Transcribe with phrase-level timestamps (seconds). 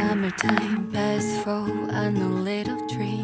[0.00, 0.14] Hello，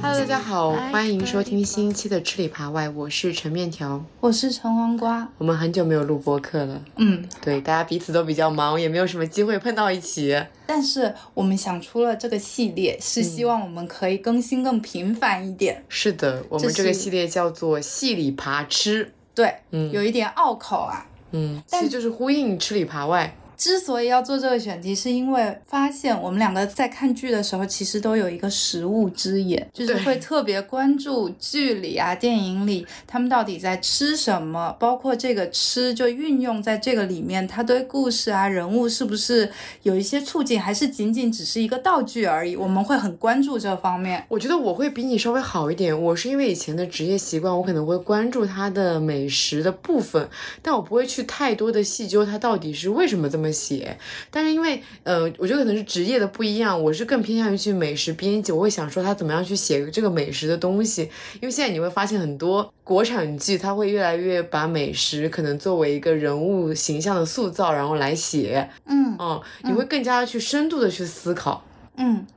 [0.03, 4.05] 大家好，欢迎收听新一期的吃里扒外，我是陈面条。
[4.19, 5.29] 我是陈黄瓜。
[5.39, 10.37] 我们很久没有录播客了，嗯，对，大家彼此都比较忙，也没有什么机会碰到一起。
[10.67, 15.85] 但是我们想出了这个系列，是希望我们可以更新更频繁一点。
[15.89, 23.37] 是的，我们这个系列叫做“戏里扒吃对，嗯有一点拗口啊。”，嗯，其但实就是呼应吃里扒外。
[23.57, 39.51] 之所以要做这个选题，是因为发现我们两个在看剧的时候，其实都有一个食物之眼，就是会特别关注剧里啊、电影里他们到底在吃什么，包括这个吃就运用在这个里面，它对故事啊、人物是不是
[39.83, 42.57] 有一些促进，还是仅仅只是一个道具而已？
[42.57, 44.25] 我们会很关注这方面。
[44.29, 50.29] 我觉得我会比你稍微好一点，我是因为以前的职业习惯，我可能会关注它的美食的部分，
[50.61, 53.97] 但我不会去太多的细究它到底是为什么这么写。
[54.31, 61.03] 但是因为，呃，我觉得可能是职业的不一样，我是更偏向于去美食编辑，我会想说他怎么样去写这个美食的东西。
[61.41, 71.65] 因为现在你会发现很多国产剧，它会越来越把美食可能作为一个人物形象的塑造，然后来写，嗯嗯，你会更加去深度的去思考。
[71.67, 71.74] 嗯，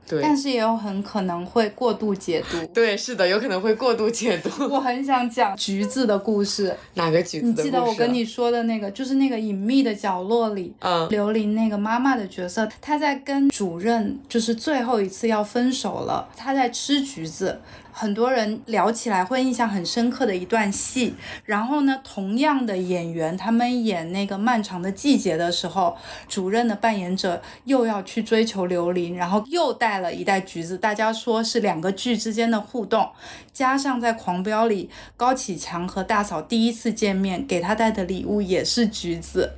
[0.06, 2.64] 对但是也有很可能会过度解读。
[2.72, 4.50] 对，是的，有可能会过度解读。
[4.72, 6.74] 我很想讲橘子的故事。
[6.94, 17.60] 哪个橘子你的故事啊记得我跟你说的那个，就是那个隐秘的角落里，嗯刘琳那个妈妈的角色，她在跟主任就是最后一次要分手了，她在吃橘子。
[18.00, 21.16] 很多人聊起来会印象很深刻的一段戏。
[21.44, 25.96] 然后呢，同样的演员，他们演那个漫长的季节的时候，
[26.28, 30.78] 主任的扮演者又要去追求刘琳，然后又带了一袋橘子。
[30.78, 33.10] 大家说是两个剧之间的互动，
[33.52, 39.54] 加上在《狂飙》里，高启强和大嫂第一次见面，给他带的礼物也是橘子。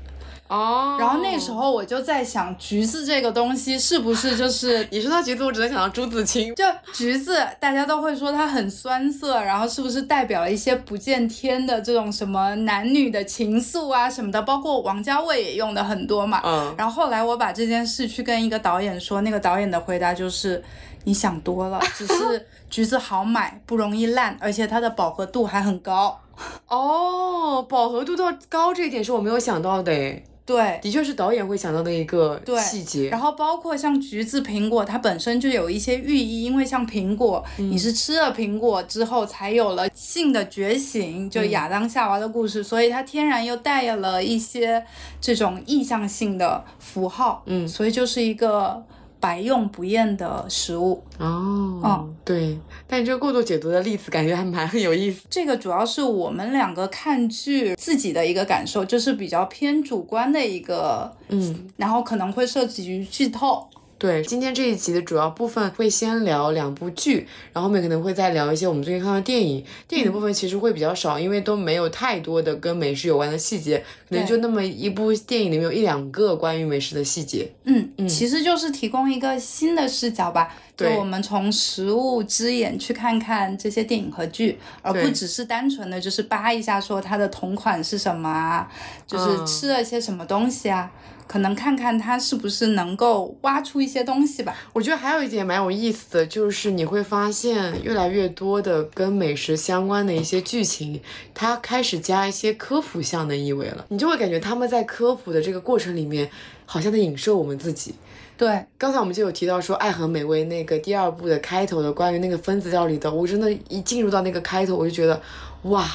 [0.50, 6.53] 哦，然后那时候我就在想，橘子这个东西是不是就是你说到橘子，我只能想到朱自清。
[6.56, 14.43] 就橘子，大家都会说它很酸涩，然后是不是代表了一些不见天的这种什么男女的情愫啊什么的？
[14.43, 16.41] 包括王家卫也用的很多嘛。
[16.44, 20.62] 嗯，然后后来我把这件事去跟一个导演说，那个导演的回答就是。
[21.05, 26.21] 你想多了，只是橘子好买，不容易烂，而且它的饱和度还很高。
[26.69, 33.08] 哦，饱和度到高这一点是我没有想到的诶，对，的确是导演会想到的一个对细节。
[33.08, 37.70] 然后包括像橘子、苹果，它本身就有一些寓意，因为像苹果，嗯。
[37.70, 41.50] 你是吃了苹果之后才有了性的觉醒，就嗯。
[41.50, 44.84] 亚当夏娃的故事，所以它天然又带有了一些
[45.20, 47.68] 这种意向性的符号，嗯。
[47.68, 48.82] 所以就是一个
[49.20, 51.04] 百用不厌的食物。
[51.19, 55.26] 哦，嗯对，但你这个过度解读的例子感觉还蛮有意思。
[55.31, 63.69] 这个主要是我们两个看剧自己的一个感受，就是比较偏主观的一个，嗯，然后可能会涉及剧透。
[64.00, 69.62] 对，今天这一集的主要部分会先聊两部剧，然后后面可能会再聊一些我们最近看的电影。
[69.87, 73.77] 电影的部分其实会比较少，因为都没有太多的跟美食有关的细节，
[74.09, 74.28] 可能对。
[74.31, 77.47] 就那么一部电影里面有一两个关于美食的细节。
[77.65, 88.67] 嗯嗯，其实就是提供一个新的视角吧，就我们从食物之眼去看看这些电影和剧，而不只是单纯的就是扒一下说它的同款是什么啊，
[89.06, 89.47] 就是嗯。
[89.47, 90.91] 吃了些什么东西啊，
[91.30, 94.52] 可能看看它是不是能够挖出一些东西吧。
[94.72, 101.00] 我觉得还有一点蛮有意思的，就是你会发现越来越多的跟美食相关的一些剧情，
[101.32, 103.86] 它开始加一些科普向的意味了。
[103.90, 106.28] 你就会感觉他们在科普的这个过程里面，
[106.66, 107.94] 好像在影射我们自己。
[108.36, 115.22] 对，刚才我们就有提到说《爱很美味》那个第二部的开头的关于那个分子料理的，我真的，一进入到那个开头，我就觉得，
[115.64, 115.86] 哇，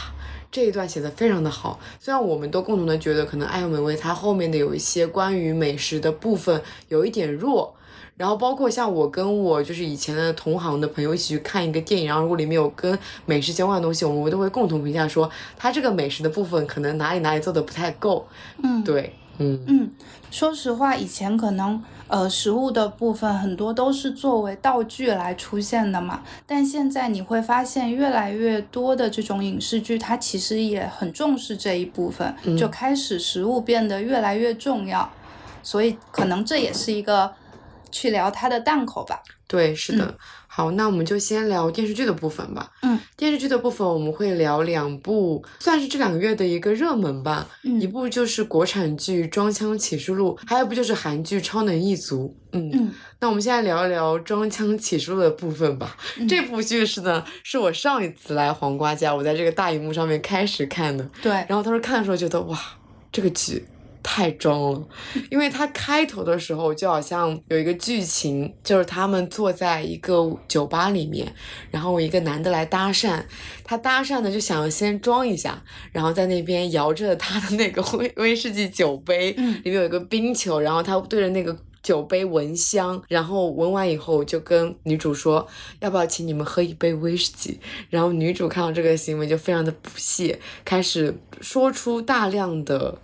[0.55, 1.77] 这一段写的非常的好。
[1.99, 7.75] 虽然我们都共同的觉得，可能《爱很美味》它后面的有一些关于美食的部分有一点弱。
[8.15, 18.25] 然后包括像我跟我就是以前的同行的朋友一起去看一个电影，然后如果里面有跟美食相关的东西，我们都会共同评价说，它这个美食的部分可能哪里哪里做的不太够。
[18.63, 19.91] 嗯，对，嗯嗯，
[20.31, 35.09] 说实话，以前可能呃食物的部分很多都是作为道具来出现的嘛，但现在你会发现越来越多的这种影视剧，它其实也很重视这一部分，就开始食物变得越来越重要，
[35.61, 37.33] 所以可能这也是一个
[37.91, 39.21] 去聊它的档口吧。
[39.47, 40.15] 对，是的。
[40.55, 42.71] 好，那我们就先聊电视剧的部分吧。
[42.81, 47.45] 嗯，电视剧的部分我们会聊两部，算是这两个月的一个热门吧。
[47.65, 52.33] 嗯一部就是国产剧《装腔启示录》，还有一部就是韩剧《超能一族》。
[52.57, 55.97] 嗯，嗯那我们现在聊一聊《装腔启示录》的部分吧。
[56.17, 61.05] 嗯这部剧是呢，是我上一次来黄瓜家，我在这个大荧幕上面开始看的。
[61.21, 62.57] 对，然后当时看的时候觉得哇，
[63.11, 63.65] 这个剧
[64.07, 64.87] 太装了，
[65.31, 71.33] 因为他开头的时候就好像有一个剧情，就是他们坐在一个酒吧里面，
[71.71, 73.23] 然后一个男的来搭讪，
[73.63, 75.59] 他搭讪呢就想要先装一下，
[75.91, 81.57] 然后在那边摇着他的那个威威士忌酒杯，里面有一个冰球，然后他对着那个。
[81.85, 85.47] 酒杯闻香，然后闻完以后就跟女主说，
[85.81, 87.59] 要不要请你们喝一杯威士忌？
[87.91, 92.97] 然后女主看到这个行为就非常的不屑，开始说出大量的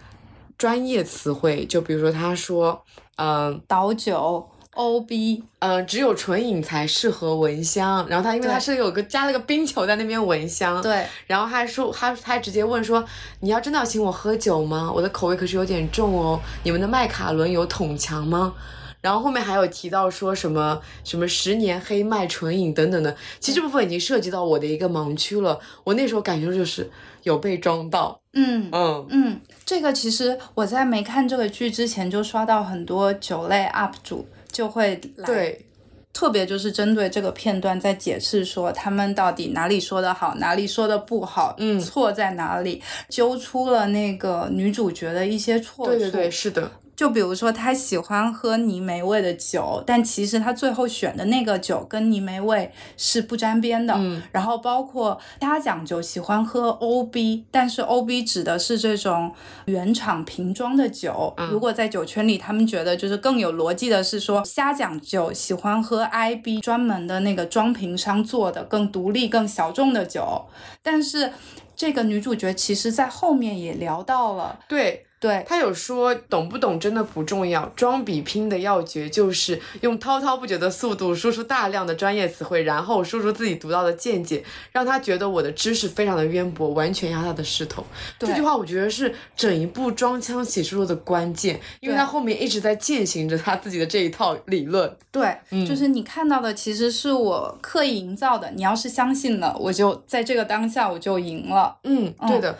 [0.61, 2.83] 专业词汇，就比如说他说，
[3.15, 8.05] 嗯、倒酒、OB，呃，只有纯饮才适合闻香。
[8.07, 13.03] 然后他因为他是有个加了个冰球在那边闻香，对，然后还说，他他还直接问说，
[13.39, 14.91] 你要真的要请我喝酒吗？
[14.93, 16.39] 我的口味可是有点重哦。
[16.61, 18.53] 你们的麦卡伦有桶强吗？
[19.01, 25.59] 然后后面还有提到说什么什么十年黑麦纯饮等等的，其实这部分已经涉及到我的一个盲区了。
[25.83, 26.87] 我那时候感觉就是
[27.23, 28.69] 有被装到，嗯。
[28.71, 35.65] 嗯嗯，这个其实我在没看这个剧之前就刷到很多酒类 UP 主就会来，对，
[36.13, 45.91] 特别就是针对这个片段在解释说他们到底哪里说的好，哪里说的不好，嗯错在哪里，揪出了那个女主角的一些错处。
[45.91, 46.71] 对对对，是的，
[47.01, 53.95] 就比如说，他喜欢喝泥煤味的酒，但其实他最后选的那个酒跟泥煤味是不沾边的。
[53.97, 59.33] 嗯然后包括他讲究喜欢喝 OB，但是 OB 指的是这种
[59.65, 61.33] 原厂瓶装的酒。
[61.37, 70.45] 嗯如果在酒圈里，他们觉得就是更有逻辑的是说，瞎讲究喜欢喝 IB 专门的那个装瓶商做的更独立、更小众的酒。
[70.83, 71.31] 但是
[71.75, 75.07] 这个女主角其实在后面也聊到了，对。
[75.21, 87.85] 对，他有说，懂不懂真的不重要，装比拼的要诀就是用滔滔不绝的速度输出大量的专业词汇，然后输出自己独到的见解，让他觉得我的知识非常的渊博，完全压他的势头。
[88.17, 94.91] 这句话我觉得是整一部装腔启示录的关键，因为他后面一直在践行着他自己的这一套理论。
[95.11, 98.49] 对，嗯就是你看到的其实是我刻意营造的。
[98.55, 101.77] 你要是相信了，我就在这个当下我就赢了。
[101.83, 102.57] 嗯，对的。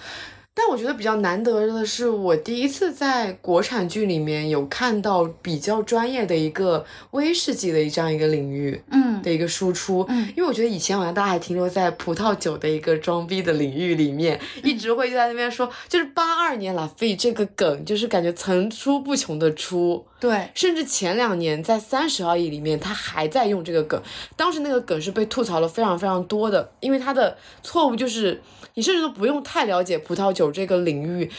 [0.54, 8.82] 但我觉得比较难得的是，我第一次在国产剧里面有看到比较专业的一个威士忌的这样一个领域。
[8.92, 24.02] 嗯的一个输出，嗯因为我觉得以前好像大家还停留在葡萄酒的一个装逼的领域里面，一直会在那边说，就是八二年拉菲这个梗，就是感觉层出不穷的出，对，甚至前两年在三十而已里面，他还在用这个梗，
[24.36, 28.42] 当时那个梗是被吐槽了非常非常多的，因为他的错误就是
[28.76, 31.30] 你甚至都不用太了解葡萄酒这个领域。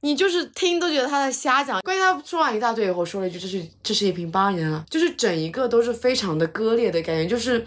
[0.00, 7.64] 你就是听都觉得他在瞎讲，关键他说完一大堆以后，说了一句：“这是这是一瓶八二年了。”就是整一个都是非常的割裂的感觉，就是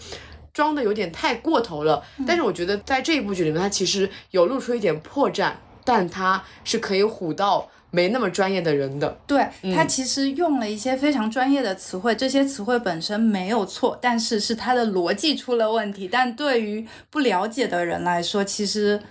[0.54, 2.04] 装的有点太过头了。
[2.28, 5.52] 但是我觉得在这一部剧里面，他其实有露出一点破绽，
[5.84, 9.18] 但他是可以唬到没那么专业的人的。
[9.26, 9.40] 对，
[9.76, 16.08] 他嗯其实用了一些非常专业的词汇，这些词汇本身没有错，但是是他的逻辑出了问题。
[16.08, 19.02] 但对于不了解的人来说，其实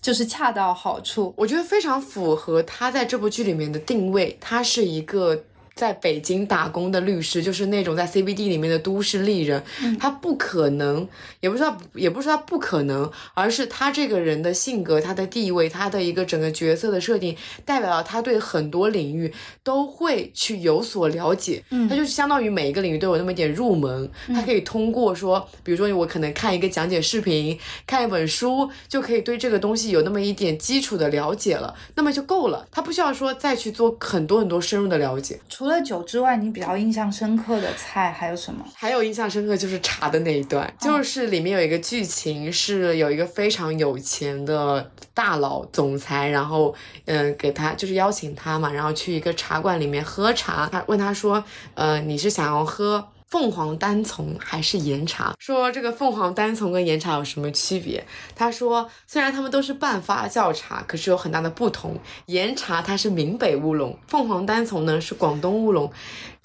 [0.00, 1.34] 就是恰到好处。
[1.36, 5.42] 我觉得非常符合他在这部剧里面的定位，他是一个。
[5.76, 9.62] 在北京打工的律师，就是那种在 CBD 里面的都市丽人，
[10.00, 11.06] 他不可能，
[11.40, 17.36] 也不是他，也不是他不可能，而是他这个人的性格、他的地位、他的一个整个角色的设定，
[17.66, 19.30] 代表了他对很多领域
[19.62, 21.62] 都会去有所了解。
[21.70, 32.66] 嗯他就是相当于每一个领域都有那么一点入门，他可以通过说，比如说我可能看一个讲解视频，看一本书，就可以对这个东西有那么一点基础的了解了，那么就够了。
[32.70, 35.38] 他不需要说再去做很多很多深入的了解。
[35.50, 38.64] 除了酒之外，你比较印象深刻的菜还有什么？
[38.74, 46.74] 还有印象深刻就是茶的那一段，就是里面有一个剧情是有一个非常有钱的大佬总裁，然后
[47.06, 51.42] 嗯、呃给他就是邀请他嘛，然后去一个茶馆里面喝茶，他问他说，
[51.74, 53.08] 呃你是想要喝？
[53.36, 55.34] 凤凰单丛还是岩茶？
[55.38, 58.02] 说这个凤凰单丛跟岩茶有什么区别？
[58.34, 61.98] 他说，虽然它们都是半发酵茶，可是有很大的不同。
[62.24, 65.92] 岩茶它是闽北乌龙，凤凰单丛呢是广东乌龙。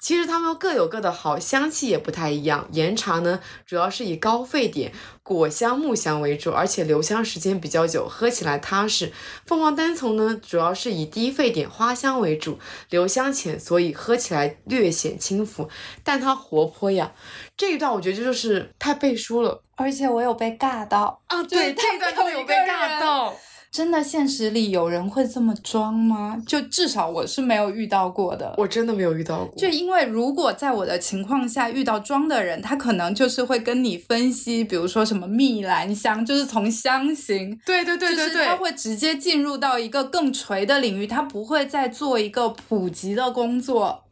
[0.02, 2.66] 其实它们各有各的好，香气也不太一样。
[2.72, 4.92] 岩茶呢，主要是以高沸点、
[5.22, 9.12] 果香、木香为主，而且留香时间比较久，喝起来踏实。
[9.46, 12.58] 凤凰单丛呢，主要是以低沸点、花香为主，
[12.90, 15.70] 留香浅，所以喝起来略显轻浮，
[16.02, 17.12] 但它活泼呀。
[17.56, 21.40] 这一段我觉得这就是太背书了而且我有被尬到啊！
[21.44, 23.32] 对这一段真的有被尬到。
[23.72, 26.36] 真的现实里有人会这么装吗？
[26.46, 28.54] 就至少我是没有遇到过的。
[28.58, 29.54] 我真的没有遇到过。
[29.56, 44.04] 就因为如果在我的情况下遇到装的人，他可能就是会跟你分析，比如说什么蜜兰香，就是从香型，对对对对对，他会直接进入到一个更垂的领域，他不会再做一个普及的工作。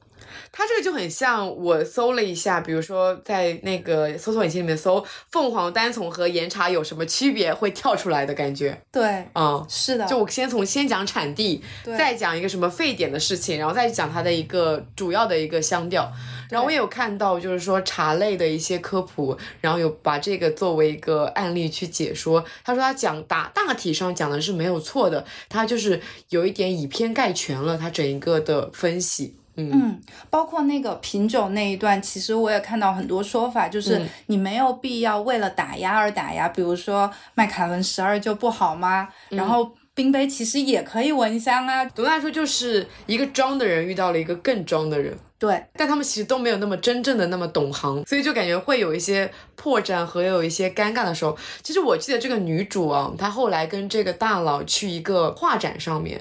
[0.53, 8.81] 它这个就很像我搜了一下，比如说在那个搜索引擎里面搜凤凰单丛和岩茶有什么区别，会跳出来的感觉。
[8.91, 10.07] 对，嗯，是的。
[10.07, 16.11] 就我先从先讲产地，再讲一个什么沸点的事情，然后再讲它的一个主要的一个香调。
[16.51, 22.45] 然后我也有看到，就是说茶类的一些科普，然后有把这个作为一个案例去解说。
[22.65, 29.37] 他说他讲大大体上讲的是没有错的，他就是有一点以偏概全了他整一个的分析。
[29.57, 36.49] 嗯，包括那个品酒那一段，其实我也看到很多说法，就是你没有必要为了打压而打压。
[36.49, 39.09] 比如说麦卡伦十二就不好吗？
[39.29, 41.85] 然后冰杯其实也可以闻香啊。
[41.85, 45.15] 总的来说，就是一个装的人遇到了一个更装的人。
[45.39, 51.37] 对，但他们其实都没有那么真正的那么懂行，所以就感觉会有一些破绽和有一些尴尬的时候。
[51.63, 56.21] 其实我记得这个女主啊，她后来跟这个大佬去一个画展上面。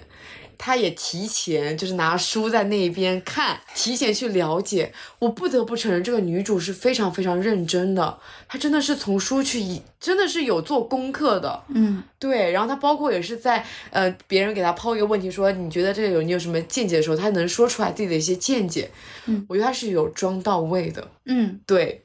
[0.59, 4.91] 他也提前就是拿书在那边看，提前去了解。
[5.17, 11.63] 我不得不承认，这个女主是非常非常认真的，她真的是从书去，真的是有做功课的。
[11.69, 12.51] 嗯，对。
[12.51, 18.91] 然后她包括也是在呃别人给她抛一个问题，说你觉得这个有你有什么见解的时候，她能说出来自己的一些见解。
[19.27, 21.09] 嗯，我觉得她是有装到位的。
[21.23, 22.03] 嗯，对。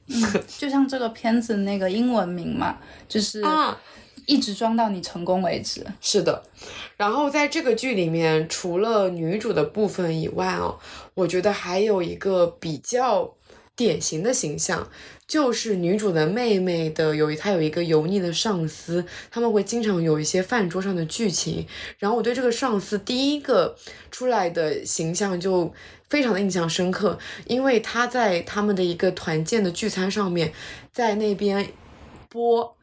[0.57, 2.77] 就像这个片子那个英文名嘛，
[3.09, 3.77] 就是啊。
[4.27, 5.85] 一直装到你成功为止。
[6.01, 6.43] 是的，
[6.97, 10.79] 然后在这个剧里面，除了女主的部分以外哦，
[11.15, 13.35] 我觉得还有一个比较
[13.77, 14.89] 典型的形象，
[15.27, 21.67] 就是女主的妹妹的有一她有一个油腻的上司，他们会经常有一些饭桌上的剧情。
[21.99, 23.77] 然后我对这个上司第一个
[24.11, 25.73] 出来的形象就
[26.09, 30.53] 非常的印象深刻，因为他在他们的一个团建的聚餐上面，
[30.93, 31.69] 在那边
[32.29, 32.74] 播。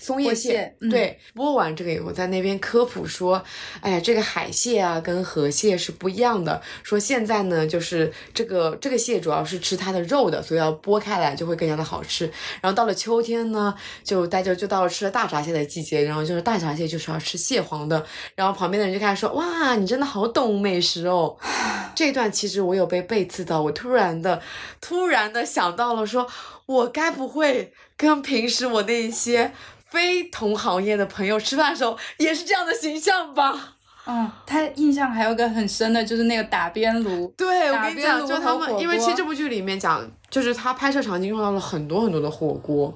[0.00, 3.40] 松叶蟹，对，剥完这个以后，在那边科普说，
[3.80, 6.60] 哎呀，这个海蟹啊，跟河蟹是不一样的。
[6.82, 12.24] 说现在呢，就是这个这个蟹主要是吃它的肉的，所以要剥开来就会更加的好吃。
[12.62, 18.04] 然后到了秋天呢，就大家就到了吃了大闸蟹的季节，然后就是大闸蟹就是要吃蟹黄的。
[18.34, 21.36] 然后旁边的人就开始说，哇，你真的好懂美食哦。
[21.94, 24.40] 这段其实我有被背刺到，我突然的
[24.80, 26.26] 突然的想到了，说
[26.64, 29.52] 我该不会跟平时我那些。
[29.90, 33.74] 非同行业的朋友吃饭的时候也是这样的形象吧？
[34.06, 37.32] 嗯，他印象还有个很深的，就是那个打边炉。
[37.36, 42.92] 对，我跟你讲，就他们，因为其实这部剧里面讲，就是他拍摄场景用到了很多很多的火锅。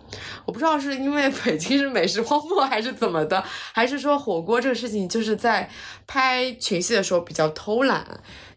[0.46, 5.68] 我不知道是因为北京是美食荒漠还是怎么的，还是说火锅这个事情就是在
[6.06, 8.04] 拍群戏的时候比较偷懒。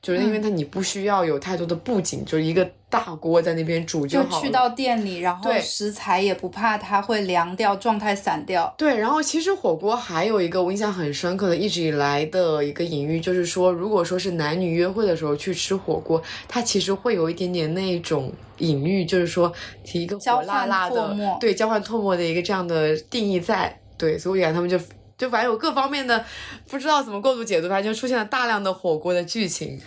[0.01, 8.73] 就是因为它你不需要有太多的布景，就是一个大锅在那边煮就好就去到店里，然后食材也不怕它会凉掉，状态散掉。
[8.77, 19.51] 对，然后其实火锅还有一个我印象很深刻的，一直以来的一个隐喻，就是说，如果说是男女约会的时候去吃火锅，它其实会有一点点那种隐喻，就是说
[19.83, 23.79] 提一个火辣辣的，对，交换唾沫的一个这样的定义在。
[23.97, 24.79] 对，所以我感觉他们就。
[25.17, 26.23] 就反正有各方面的，
[26.69, 29.79] 不知道怎么过度解读，反正就出现了大量的火锅的剧情。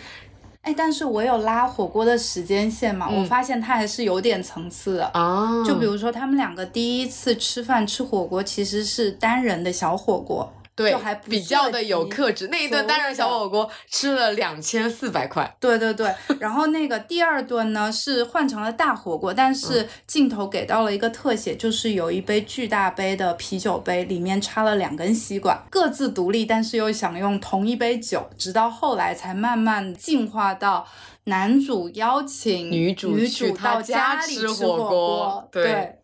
[0.61, 5.63] 哎，但是我有拉火锅的时间线嘛，我发现它还是有点层次的啊。
[5.65, 10.51] 就比如说他们两个第一次吃饭吃火锅，其实是单人的小火锅。
[10.73, 12.47] 对，就还比较的有克制。
[12.47, 15.55] 那一顿单人小火锅吃了两千四百块。
[15.59, 30.87] 对对对， 然后那个第二顿呢是换成了大火锅，但是镜头给到了一个特写，就是有一杯巨大杯的啤酒杯，里面插了两根吸管，各自独立，但是又享用同一杯酒，直到后来才慢慢进化到
[31.25, 35.49] 男主邀请女主女主到家里吃火锅。
[35.51, 35.97] 对，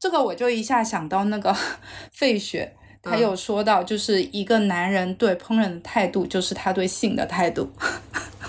[0.00, 1.56] 这个我就一下想到那个
[2.12, 2.74] 费雪。
[3.08, 7.70] 他有说到，就是一个男人对烹饪的态度，就是他对性的态度。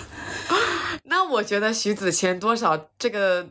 [1.10, 3.48] 那我觉得徐子谦多少这个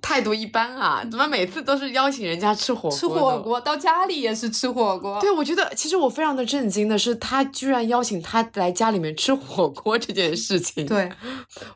[0.00, 1.04] 态度一般啊？
[1.08, 2.98] 怎么每次都是邀请人家吃火锅？
[2.98, 5.20] 吃火锅到家里也是吃火锅。
[5.20, 10.84] 对，我觉得其实我非常的震惊的是，他居然邀请他来家里面吃火锅这件事情。
[10.86, 11.10] 对，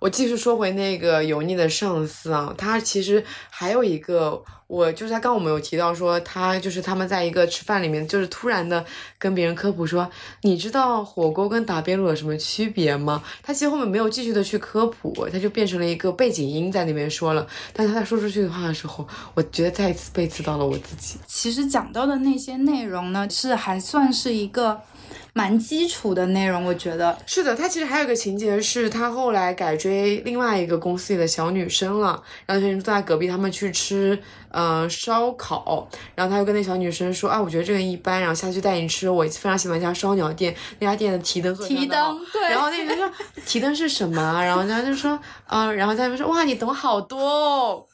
[0.00, 4.42] 我继续说回那个油腻的上司啊，他其实还有一个。
[4.72, 8.82] 我就是他刚我们有提到说他就是他们在一个吃饭里面就是突然的
[9.18, 10.10] 跟别人科普说
[10.40, 13.22] 你知道火锅跟打边炉有什么区别吗？
[13.42, 17.46] 他其实后面没有继续的去科普，他就变成了一个背景音在那边说了。
[17.74, 21.18] 但是他在说出去的话的时候，我觉得再一次背刺到了我自己。
[21.26, 24.80] 其实讲到的那些内容呢，是还算是一个
[25.32, 27.16] 蛮基础的内容，我觉得。
[27.26, 34.18] 是的，他其实还有个情节是，他后来改追另外一个公司里的小女生了，然后就坐在隔壁，他们去吃
[34.50, 43.10] 呃烧烤，然后他就跟那小女生说啊，我觉得这个一般，然后下去带你吃我非常喜欢一家烧鸟店，那家店的提灯提灯对然后那个人说
[43.46, 44.42] 提灯是什么啊？
[44.42, 47.84] 然后他就说啊、然后他那边说哇，你懂好多哦。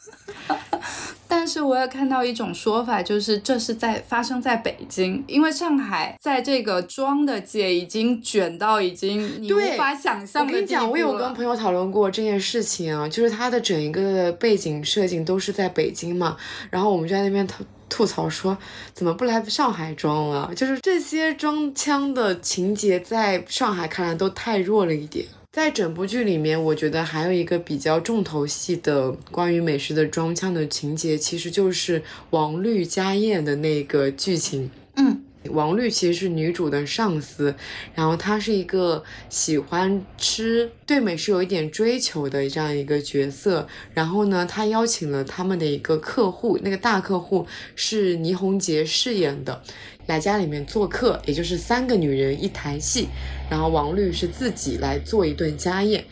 [1.31, 16.37] 但是我也看到一种说法，就是这是在发生在北京，因为上海在这个妆的姐已经卷到已经 你无法想象的我跟你讲，我有跟朋友讨论过这件事情啊，就是它的整一个背景设定都是在北京嘛，
[16.71, 18.57] 然后我们就在那边吐吐槽说，
[18.93, 20.51] 怎么不来上海装啊？
[20.57, 25.27] 就是这些装腔的情节在上海看来都太弱了一点。
[25.51, 34.71] 在整部剧里面，我觉得还有一个比较重头戏的关于美食的装腔的情节，其实就是王绿家宴的那个剧情。
[34.97, 37.55] 嗯，王绿其实是女主的上司，
[37.95, 43.67] 然后她是一个喜欢吃、对美食有一点追求的这样一个角色。
[43.95, 49.63] 然后呢，她邀请了他们的一个客户，那个大客户是倪虹洁饰演的，
[50.07, 53.09] 来家里面做客，也就是三个女人一台戏。
[53.49, 56.05] 然后王绿是自己来做一顿家宴。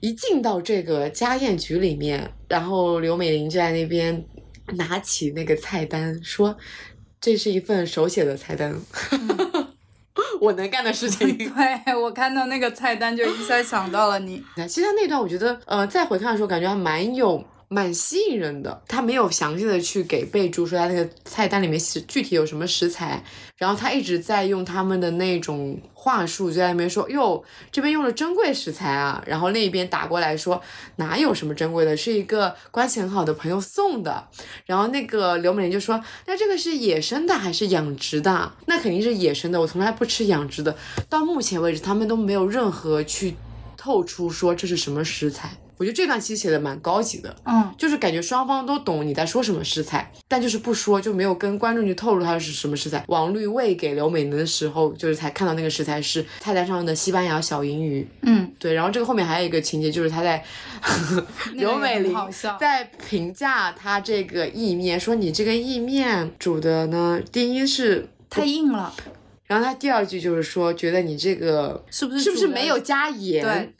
[0.00, 4.24] 一进到这个家宴局里面，然后刘美玲就在那边
[4.72, 6.56] 拿起那个菜单说
[7.20, 8.74] ：“这是一份手写的菜单，
[10.40, 11.36] 我能干的事情。
[11.36, 14.42] ”对我看到那个菜单就一下想到了你。
[14.68, 17.44] 其实那段我觉得，呃，再回看的时候感觉还蛮有。
[17.72, 23.22] 蛮吸引人的，他没有详细的去给备注说他那个菜单里面具体有什么食材，
[23.56, 30.60] 然后他一直在用他们的那种话术，就在那边说哟这边用了珍贵食材啊，然后另一边打过来说
[30.96, 34.26] 哪有什么珍贵的，是一个关系很好的朋友送的，
[34.66, 38.52] 然后那个刘美玲就说那这个是野生的还是养殖的？
[38.66, 40.76] 那肯定是野生的，我从来不吃养殖的。
[41.08, 43.36] 到目前为止，他们都没有任何去
[43.76, 45.50] 透出说这是什么食材。
[45.80, 53.02] 我觉得这段其实写的蛮高级的，嗯，就是感觉双方都懂你在说什么食材，但就是不说，就没有跟观众去透露它是什么食材。
[53.08, 58.06] 王绿喂给刘美玲的时候，就是才看到那个食材是菜单上的西班牙小银鱼。
[58.20, 60.44] 嗯，对，然后这个后面还有一个情节，就是他在
[61.54, 62.14] 刘美玲
[62.60, 68.06] 在评价他这个意面，说你这个意面煮的呢，第一是。
[68.32, 68.94] 太硬了，
[69.48, 73.44] 然后他第二句就是说，觉得你这个是不是是不是没有加盐？
[73.44, 73.74] 对。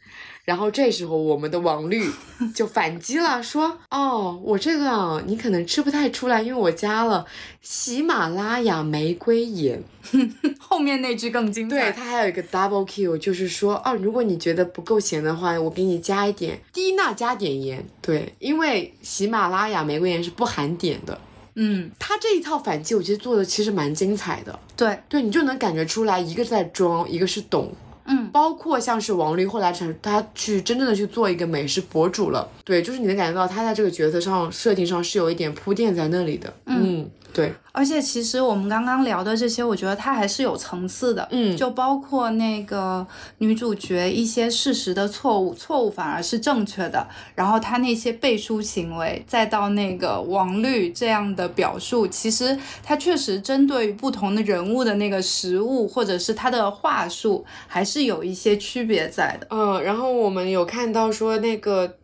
[0.45, 2.11] 然后这时候我们的王绿
[2.55, 7.25] 就反击了，说：“哦，我这个啊，你可能吃不太出来，因为我加了
[7.61, 9.83] 喜马拉雅玫瑰盐。
[10.59, 11.77] 后面那句更精彩。
[11.77, 17.85] 对，它还有一个 double kill，就是说，哦，如果你觉得不够咸的话，我给你加一点低钠加碘盐。
[18.01, 21.21] 对，因为喜马拉雅玫瑰盐是不含碘的。
[21.57, 24.59] 嗯，他这一套反击，我觉得做的其实蛮精彩的。
[24.75, 27.73] 对，对你就能感觉出来，一个在装，一个是懂。
[28.11, 41.57] 嗯，包括像是王律后来成他去真正的去做一个美食博主了，对，就是你能感觉到他在这个角色上设定上是有一点铺垫在那里的，嗯，对，而且其实我们刚刚聊的这些，我觉得它还是有层次的，嗯。
[41.57, 43.07] 就包括那个
[43.39, 59.47] 女主角一些事实的错误，错误反而是正确的，然后她那些背书行为，再到那个王律这样的表述，其实它确实针对于不同的人物的那个实物或者是他的话术，还是有一些区别在的。
[59.51, 61.97] 嗯，然后我们有看到说那个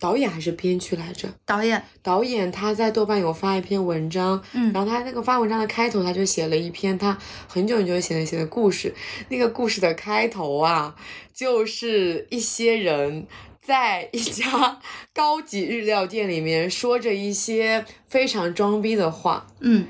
[0.00, 8.92] 导演还是编剧来着，导演，导演他在豆瓣有发一篇文章，嗯然后他那个发文章的开头，他就写了一篇他很久很久以前写的故事。
[9.28, 10.96] 那个故事的开头啊，
[11.34, 13.26] 就是一些人
[13.62, 14.80] 在一家
[15.14, 19.46] 高级日料店里面说着一些非常装逼的话。
[19.60, 19.86] 嗯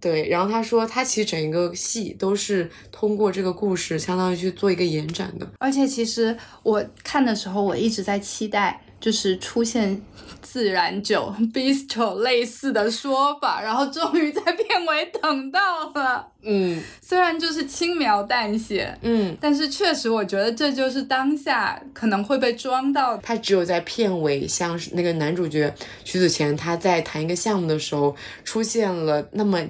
[0.00, 5.50] 对，然后他说，他其实整一个戏都是通过这个故事，相当于去做一个延展的。
[5.58, 10.00] 而且其实我看的时候，我一直在期待，就是出现
[10.40, 16.26] 自然酒 bistro 类似的说法，然后终于在片尾等到了。
[16.42, 23.18] 嗯虽然就是轻描淡写，嗯，但是确实我觉得这就是当下可能会被装到。
[23.18, 25.70] 他只有在片尾，像是那个男主角
[26.02, 29.60] 徐子乾他在谈一个项目的时候，出现了那么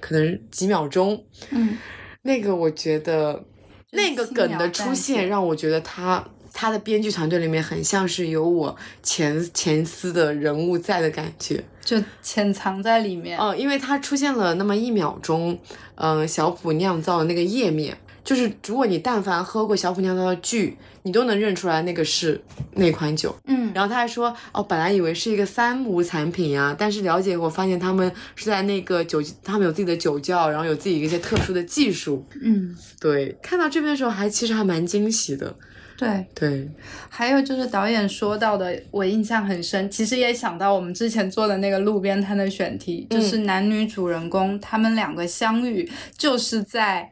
[0.00, 1.78] 可能几秒钟，嗯，
[2.22, 3.44] 那个我觉得
[3.92, 11.62] 那个梗的出现让我觉得他他的编剧团队里面很像是有我前前司的人物在的感觉。
[11.84, 13.38] 就潜藏在里面。
[13.38, 15.58] 哦、因为他出现了那么一秒钟，
[15.96, 17.96] 嗯、小普酿造的那个页面。
[18.24, 22.40] 就是如果你但凡喝过小普酿造的剧，你都能认出来那个是
[22.74, 23.34] 那款酒。
[23.46, 32.24] 嗯，然后他还说，哦，本来以为是一个三无产品呀，但是了解我发现他们是在那个酒，他们有自己的酒窖，然后有自己一些特殊的技术。
[32.40, 35.56] 嗯，对，看到这边的时候还其实还蛮惊喜的。
[36.02, 36.26] 对。
[36.34, 36.68] 对，
[37.08, 39.90] 还有就是导演说到的，我印象很深。
[39.90, 47.10] 其实也想到我们之前做的那个路边摊的选题，就是男女主人公他们两个相遇，就是在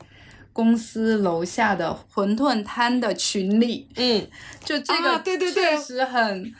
[0.53, 3.88] 公司楼下的馄饨摊的群里。
[3.96, 4.26] 嗯，
[4.64, 6.53] 就这个，啊对对对确实很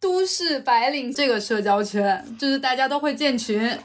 [0.00, 3.76] 都市白领这个社交圈，就是大家都会建群。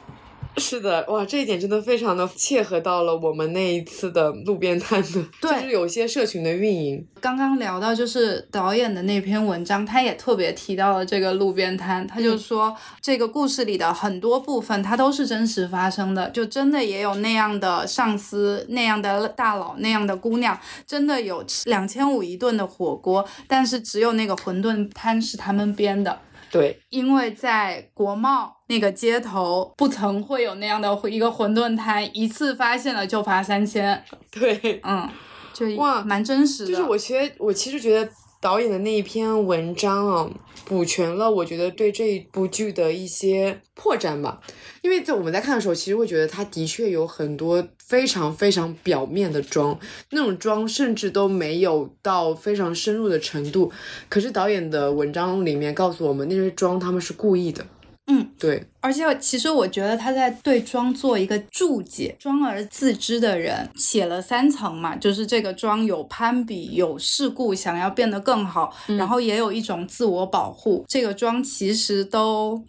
[0.58, 7.06] 是的，哇，这一点真的非常的切合到了我们那一次的路边摊的，对就是有些社群的运营。
[7.20, 26.20] 刚刚聊到就是导演的那篇文章，他也特别提到了这个路边摊，他就说、这个故事里的很多部分它都是真实发生的，就真的也有那样的上司、那样的大佬、那样的姑娘，真的有吃两千五一顿的火锅，但是只有那个馄饨摊是他们编的。
[26.50, 35.06] 对，因为在国贸那个街头，不曾会有那样的一个馄饨摊，一次发现了就罚三千， 对，嗯，
[35.52, 36.70] 就哇蛮真实的。
[36.70, 40.30] 就是我其实，我其实觉得导演的那一篇文章啊，
[40.64, 44.40] 补全了我觉得对这一部剧的一些破绽吧。
[44.80, 49.78] 因为在我们在看的时候，其实会觉得它的确有很多非常非常表面的妆，
[50.12, 53.70] 那种妆甚至都没有到非常深入的程度。
[54.08, 57.62] 可是导演的文章里面告诉我们，那些妆他们是故意的。
[58.08, 70.84] 嗯，对，而且其实我觉得他在对妆做一个注解，妆而自知的人写了三层嘛，就是这个妆有攀比，有事故，想要变得更好，然后也有一种自我保护。
[70.88, 72.60] 这个妆其实都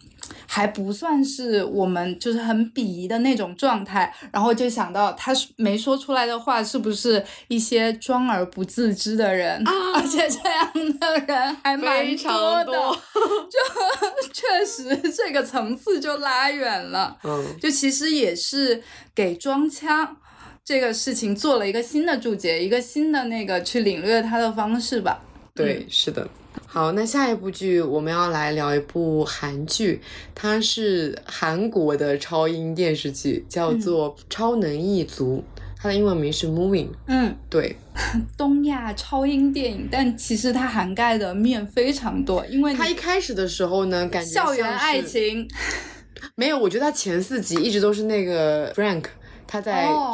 [0.54, 9.60] 还不算是我们就是很鄙夷的那种状态，然后就想到他没说出来的话是不是一些装而不自知的人，
[9.96, 12.94] 而且这样的人还蛮多的，多
[13.50, 17.16] 就确实这个层次就拉远了。
[17.24, 18.80] 嗯，就其实也是
[19.12, 20.16] 给装腔
[20.64, 25.20] 这个事情做了一个新的注解，一个新的那个去领略它的方式吧。
[25.52, 26.28] 对，是的。
[26.74, 30.00] 好，那下一部剧我们要来聊一部韩剧，
[30.34, 35.44] 它是韩国的超英电视剧，叫做《超能一族》，
[35.76, 36.88] 它的英文名是 Moving。
[37.06, 37.76] 嗯，对，
[38.36, 45.48] 东亚超英电影，但其实它涵盖的面非常多，因为它一开始的时候呢，感觉校园爱情，
[46.34, 49.04] 没有，我觉得它前四集一直都是那个 Frank，
[49.46, 50.12] 他在、哦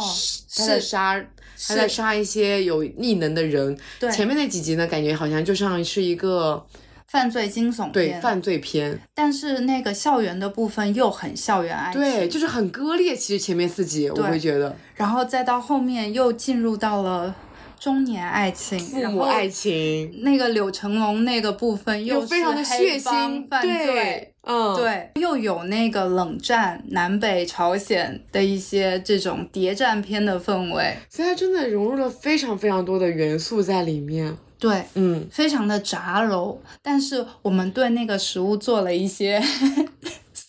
[0.54, 1.24] 他在杀。
[1.68, 3.76] 他在杀一些有异能的人。
[3.98, 6.64] 对前面那几集呢，感觉好像就像是一个
[7.08, 8.98] 犯罪惊悚片，对犯罪片。
[9.14, 13.14] 但是那个校园的部分又很校园爱情，对，就是很割裂。
[13.16, 17.34] 其实前面四集我会觉得然后再到后面又进入到了
[17.80, 24.34] 中年爱情，父母爱情那个柳成龙那个部分又是非常的血腥，犯罪对，。
[24.42, 34.36] 嗯，对，又有那个冷战、南北朝鲜的一些这种谍战片的氛围，所以它真的融入了非常非常多的元素在里面。
[34.58, 36.58] 对，嗯，非常的杂糅。
[36.82, 39.42] 但是我们对那个食物做了一些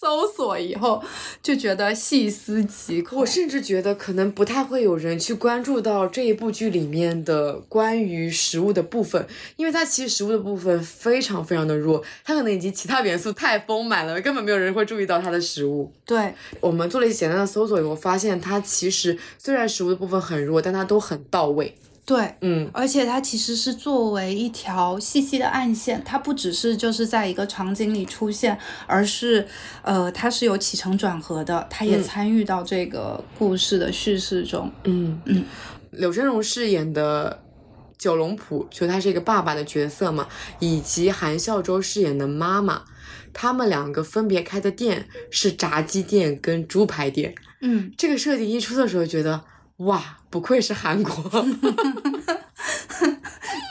[0.01, 1.03] 搜索以后，
[1.43, 3.19] 就觉得细思极恐。
[3.19, 15.93] 我甚至觉得可能不太会有人去关注到这一部剧里面的关于食物的部分，因为它其实食物的部分非常非常的弱，它可能以及其他元素太丰满了，根本没有人会注意到它的食物。
[16.03, 21.77] 对我们做了一些简单的搜索以后，发现它其实虽然食物的部分很弱，但它都很到位。
[22.03, 29.47] 对，嗯，而且它其实是作为一条细细的暗线，它不只是就是在一个场景里出现，而是
[29.83, 34.69] 呃，它是有起承转合的，它也嗯参与到这个故事的叙事中。
[34.83, 35.45] 嗯嗯，
[35.91, 37.41] 柳生荣饰演的
[37.97, 40.27] 九龙浦，就他是一个爸爸的角色嘛，
[40.59, 42.81] 以及韩孝周饰演的妈妈，
[43.31, 47.35] 他们两个分别开的店是炸鸡店跟猪排店。
[47.61, 49.39] 嗯，这个设定一出的时候，觉得
[49.77, 51.13] 哇，不愧是韩国。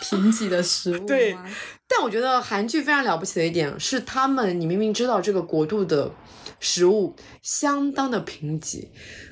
[0.03, 1.39] 贫瘠的食物对
[1.87, 6.11] 但我觉得韩剧非常了不起的一点是，他们你明明知道这个国度的
[6.59, 8.89] 食物相当的贫瘠，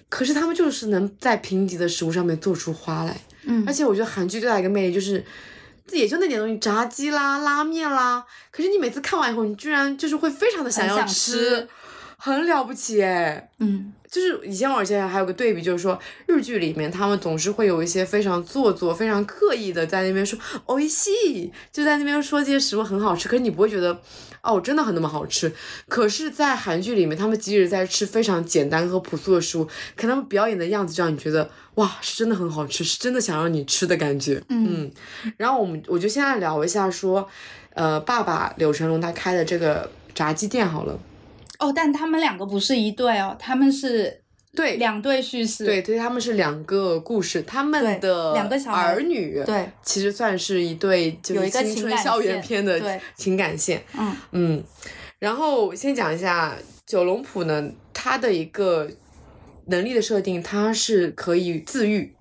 [0.08, 3.16] 可是他们就是能在贫瘠的食物上面做出花来。
[3.42, 5.24] 嗯而且我觉得韩剧最大一个魅力就是，
[5.90, 8.24] 也就那点东西，炸鸡啦、拉面啦。
[8.52, 11.68] 可是你每次看完以后，你居然就是会非常的想要吃。
[12.16, 13.50] 很了不起哎。
[13.58, 24.00] 嗯就是以前我现在还有个对比，就是说日剧里面他们总是会有一些非常做作、非常刻意的在那边说“哦一西”，就在那边说这些食物很好吃，可是你不会觉得
[24.42, 25.52] 哦真的很那么好吃。
[25.88, 34.42] 可是，在韩剧里面，他们即使在吃非常简单和朴素的食物，可他们表演的样子就让你觉得哇是真的很好吃，是真的想让你吃的感觉。
[34.48, 34.90] 嗯
[35.36, 37.28] 然后我们我就现在聊一下说，
[37.74, 40.98] 呃，爸爸柳成龙他开的这个炸鸡店好了。
[41.58, 44.22] 哦，但他们两个不是一对哦，他们是
[44.54, 45.64] 对，两对叙事。
[45.64, 53.82] 对对，他们是两个故事，他们的两个小孩儿女，对，其实算是一对就是青春校园片的对情感线。
[53.96, 54.64] 嗯嗯，
[55.18, 58.88] 然后先讲一下九龙浦呢，它的一个
[59.66, 62.14] 能力的设定，它是可以自愈，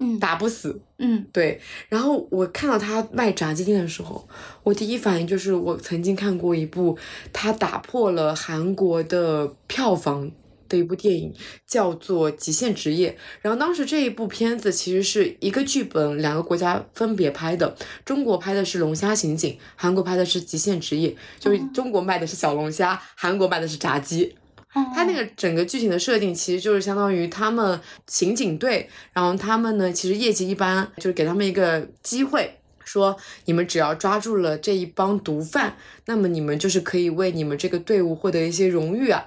[0.00, 0.80] 嗯打不死。
[0.98, 4.28] 嗯对，然后我看到他卖炸鸡店的时候，
[4.62, 6.96] 我第一反应就是我曾经看过一部
[7.32, 10.30] 他打破了韩国的票房
[10.68, 11.34] 的一部电影，
[11.66, 13.10] 叫做《极限职业》。
[13.42, 24.36] 然后当时这一部片子其实是一个剧本，两个国家分别拍的，中国拍的是《龙虾刑警》，韩国拍的是《极限职业》，就是中国卖的是小龙虾，韩国卖的是炸鸡。
[24.74, 39.26] 它那个整个剧情的设定，其实就是相当于他们刑警队，然后他们呢，其实业绩一般，就是给他们一个机会，说你们只要抓住了这一帮毒贩，那么你们就是可以为你们这个队伍获得一些荣誉啊。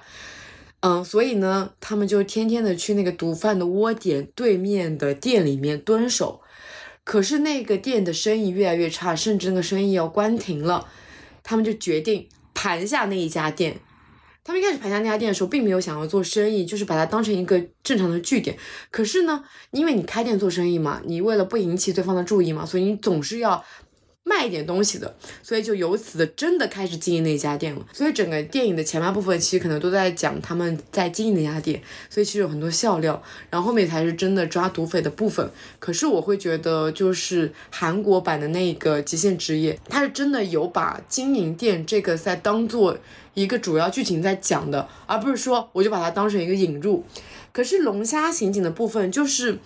[0.80, 6.42] 嗯，所以呢，他们就天天的去那个毒贩的窝点对面的店里面蹲守，
[7.04, 10.86] 可是那个店的生意越来越差，甚至那个生意要关停了，
[11.42, 13.80] 他们就决定盘下那一家店。
[14.48, 18.56] 他们一开始盘下那家店的时候，并没有想要做生意，就是把它当成一个正常的据点。
[18.90, 23.62] 可是呢，因为你开店做生意嘛，你为了不引起对方的注意嘛，所以你总是要
[24.28, 27.80] 卖一点东西的，所以就由此的真的开始经营那家店了。
[27.92, 35.50] 所以整个电影的前半部分其实可能都在讲他们在经营那家店，所以其实有很多笑料，然后后面才是真的抓毒匪的部分。
[35.78, 42.98] 可是我会觉得，就是韩国版的那个《极限职业》，它是真的有把经营店这个在当做
[43.34, 47.04] 一个主要剧情在讲的，而不是说我就把它当成一个引入。
[47.52, 49.58] 可是龙虾刑警的部分，就是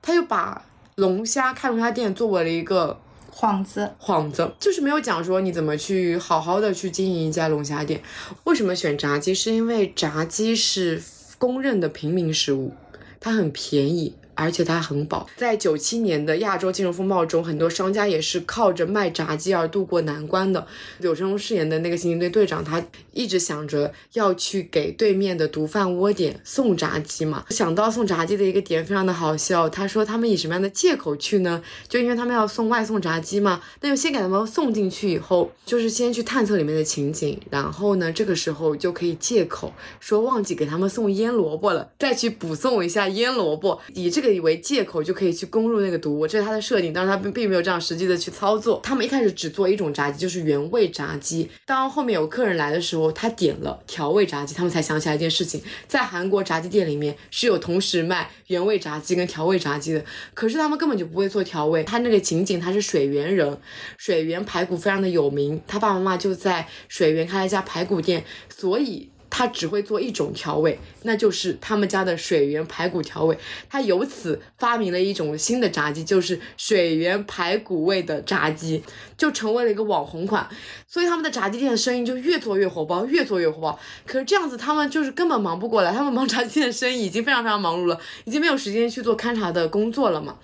[0.00, 0.64] 他又把
[0.96, 2.98] 龙虾开龙虾店作为了一个
[3.38, 3.88] 幌子。
[4.00, 8.02] 幌子，就是没有讲说你怎么去好好的去经营一家龙虾店。
[8.42, 9.32] 为什么选炸鸡？
[9.32, 11.00] 是因为炸鸡是
[11.38, 12.72] 公认的平民食物，
[13.20, 14.16] 它很便宜。
[14.38, 20.64] 而且它很饱，在九七年的亚洲金融风暴中，很多商家也是靠着卖炸鸡而渡过难关的。
[20.98, 22.80] 柳成龙饰演的那个刑警队队长，他
[23.12, 27.44] 一直想着要去给对面的毒贩窝点送炸鸡嘛。
[27.50, 31.60] 想到送炸鸡的一个点非常的好笑，他说他们以什么样的借口去呢？
[31.88, 48.80] 就因为他们要送外送炸鸡嘛，那就先给他们送进去以后，就是先去探测里面的情景，然后呢，这个时候就可以借口说忘记给他们送腌萝卜了，再去补送一下腌萝卜，以这个以为借口就可以去攻入那个毒窝，这是他的设定，但是他并并没有这样实际的去操作。
[48.82, 51.48] 他们一开始只做一种炸鸡，就是原味炸鸡。
[51.64, 61.82] 当后面有客人来的时候，他点了调味炸鸡，他们才想起来一件事情，在韩国炸鸡店里面是有同时卖原味炸鸡跟调味炸鸡的，可是他们根本就不会做调味。
[61.84, 63.58] 他那个情景他是水源人，
[63.96, 69.10] 水源排骨非常的有名，他爸爸妈妈就在水源开了一家排骨店，所以。
[69.30, 73.38] 他只会做一种调味，那就是他们家的水源排骨调味。
[73.68, 78.82] 他由此发明了一种新的炸鸡，就是水源排骨味的炸鸡，
[79.16, 80.48] 就成为了一个网红款。
[80.86, 83.78] 所以他们的炸鸡店的生意就越做越火爆，越做越火爆。
[84.06, 90.36] 可是这样子，他们就是根本忙不过来，他们忙炸鸡店的生意已经非常非常忙碌了，已经没有时间去做勘察的工作了嘛。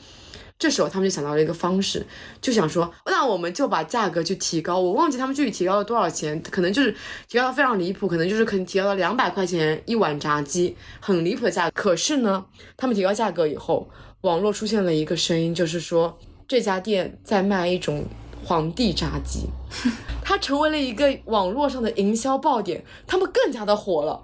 [0.59, 2.07] 这时候他们就想到了一个方式，
[2.41, 4.79] 就想说，那我们就把价格去提高。
[4.79, 6.95] 我忘记他们具体提高了多少钱，可能就是
[7.29, 11.73] 提高到非常离谱，可能就是可能提高了两百块钱一碗炸鸡，很离谱的价格。
[11.75, 12.45] 可是呢，
[12.77, 13.89] 他们提高价格以后，
[14.23, 16.17] 网络出现了一个声音，就是说
[16.49, 18.05] 这家店在卖一种
[18.45, 19.49] 皇帝炸鸡，
[20.25, 24.23] 它成为了一个网络上的营销爆点，他们更加的火了。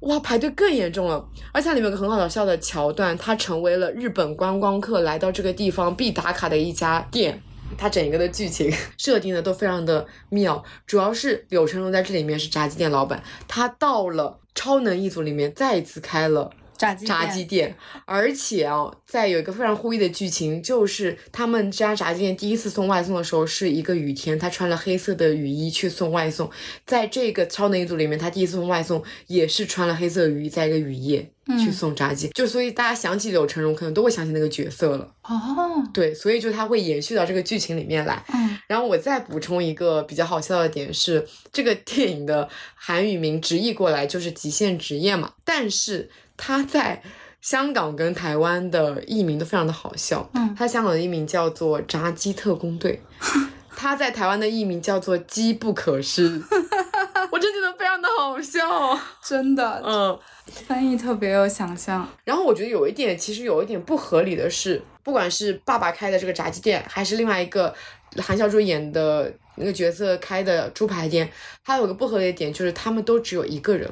[0.00, 7.42] 哇，排队更严重了，而且里面有个很好笑的桥段，它成为了日本观光客来到这个地方必打卡的一家店。
[7.76, 16.50] 它整一个的剧情 设定的都非常的妙，主要是柳成龙在这里面是炸鸡店老板，他到了超能一族里面再一次开了。
[16.78, 26.48] 炸鸡炸鸡店，而且啊，在有一个非常呼应的剧情，就是他们这家炸鸡店第一次送外送的时候是一个雨天，他穿了黑色的雨衣去送外送。
[26.86, 31.30] 在这个超能一族里面，他第一次送外送也是穿了黑色雨衣，在一个雨夜。
[31.64, 35.14] 去送炸鸡，就所以大家想起柳成荣，可能都会想起那个角色了。
[35.22, 38.22] 哦，对，所以就他会延续到这个剧情里面来。
[38.34, 47.02] 嗯然后我再补充一个比较好笑的点是，这个电影的韩语名直译过来就是“极限职业”嘛，但是它在
[47.42, 50.26] 香港跟台湾的译名都非常的好笑。
[50.32, 53.02] 嗯他香港的译名叫做“炸鸡特工队
[53.76, 56.42] ”，他在台湾的译名叫做“机不可失
[57.30, 58.98] ”，我真觉得非常的好笑。
[59.22, 60.18] 真的，嗯。
[60.66, 62.08] 翻译特别有想象。
[62.24, 67.72] 然后我觉得有一点，其实有一点不合理的是，不管是爸爸开的这个炸鸡店，还是另外一个
[68.16, 71.30] 韩孝珠演的那个角色开的猪排店，
[71.62, 73.88] 它有个不合理的点，就是他们都只有一个人，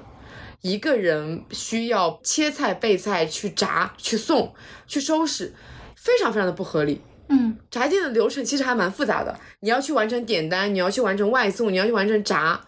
[0.61, 4.55] 一个人需要切菜、备菜、去炸、去送、
[4.87, 5.55] 去收拾，
[5.97, 7.01] 非常非常的不合理。
[7.29, 7.57] 嗯。
[7.71, 12.59] 炸鸡店的流程其实还蛮复杂的，你要去完成点单，你要去完成外送，你要去完成炸，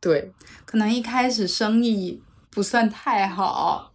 [0.00, 0.32] 对，
[0.66, 3.91] 可能一开始生意不算太好，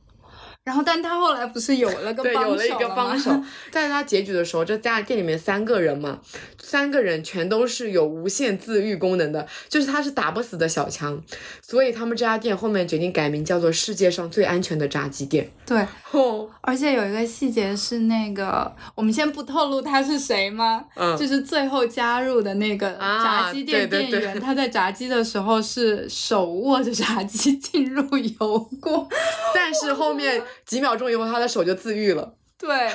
[0.68, 3.32] 然后但他后来不是有了个对，帮手有了一个帮手。
[3.72, 6.20] 在他结局的时候，这家店里面三个人嘛，
[6.62, 11.24] 三个人全都是有无限自愈功能的，就是他是打不死的小强，
[11.62, 15.50] 所以他们这家店后面决定改名叫做世界上最安全的炸鸡店。
[15.66, 20.84] 对， 哦，而且有一个细节是那个，我们先不透露他是谁吗？
[20.98, 29.08] 嗯就是最后加入的那个啊炸鸡店对对对店员，他在炸鸡的时候是手握着炸鸡进入油锅。
[29.56, 32.37] 但是后面 几秒钟以后，他的手就自愈了。
[32.60, 32.90] 对，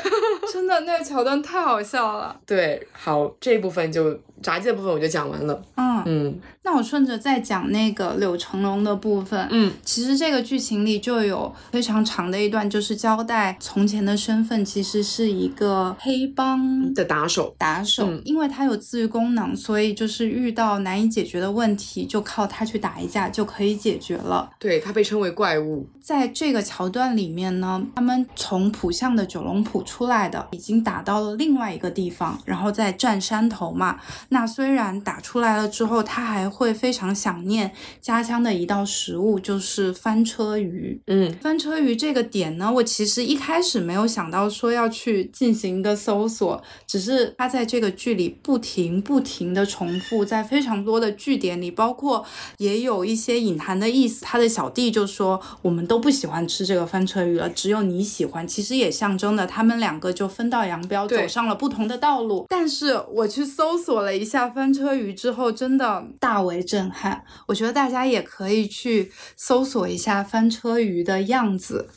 [0.53, 2.37] 真的那个桥段太好笑了。
[2.45, 5.63] 对，好，这一部分就炸鸡的部分我就讲完了。
[5.77, 9.47] 嗯，嗯那我顺着再讲那个柳成龙的部分。
[9.51, 24.51] 嗯其实这个剧情里就有非常长的一段，就是交代从前的身份其实是一个黑帮的打手，打手，嗯因为他有自愈功能，所以就是遇到难以解决的问题，就靠他去打一架就可以解决了。
[24.59, 25.87] 对他被称为怪物。
[26.01, 33.99] 在这个桥段里面呢，他们从浦项的九龙浦出来的，已经打到了另外一个地方，然后再占山头嘛。
[34.29, 41.01] 那虽然打出来了之后，他还会非常想念家乡的一道食物，就是翻车鱼。
[41.09, 52.25] 嗯翻车鱼这个点呢，我其实一开始没有想到说要去进行一个搜索，只是他在这个剧里不停不停的重复，在非常多的句点里，包括
[52.59, 54.25] 也有一些隐含的意思。
[54.25, 62.47] 他的小弟就说我们都不喜欢吃这个翻车鱼了，只有你喜欢，其实也象征的他们两个就分道扬镳，走上了不同的道路。
[62.49, 67.25] 但是我去搜索了一下翻车鱼之后，真的大为震撼。
[67.47, 71.89] 我觉得大家也可以去搜索一下翻车鱼的样子。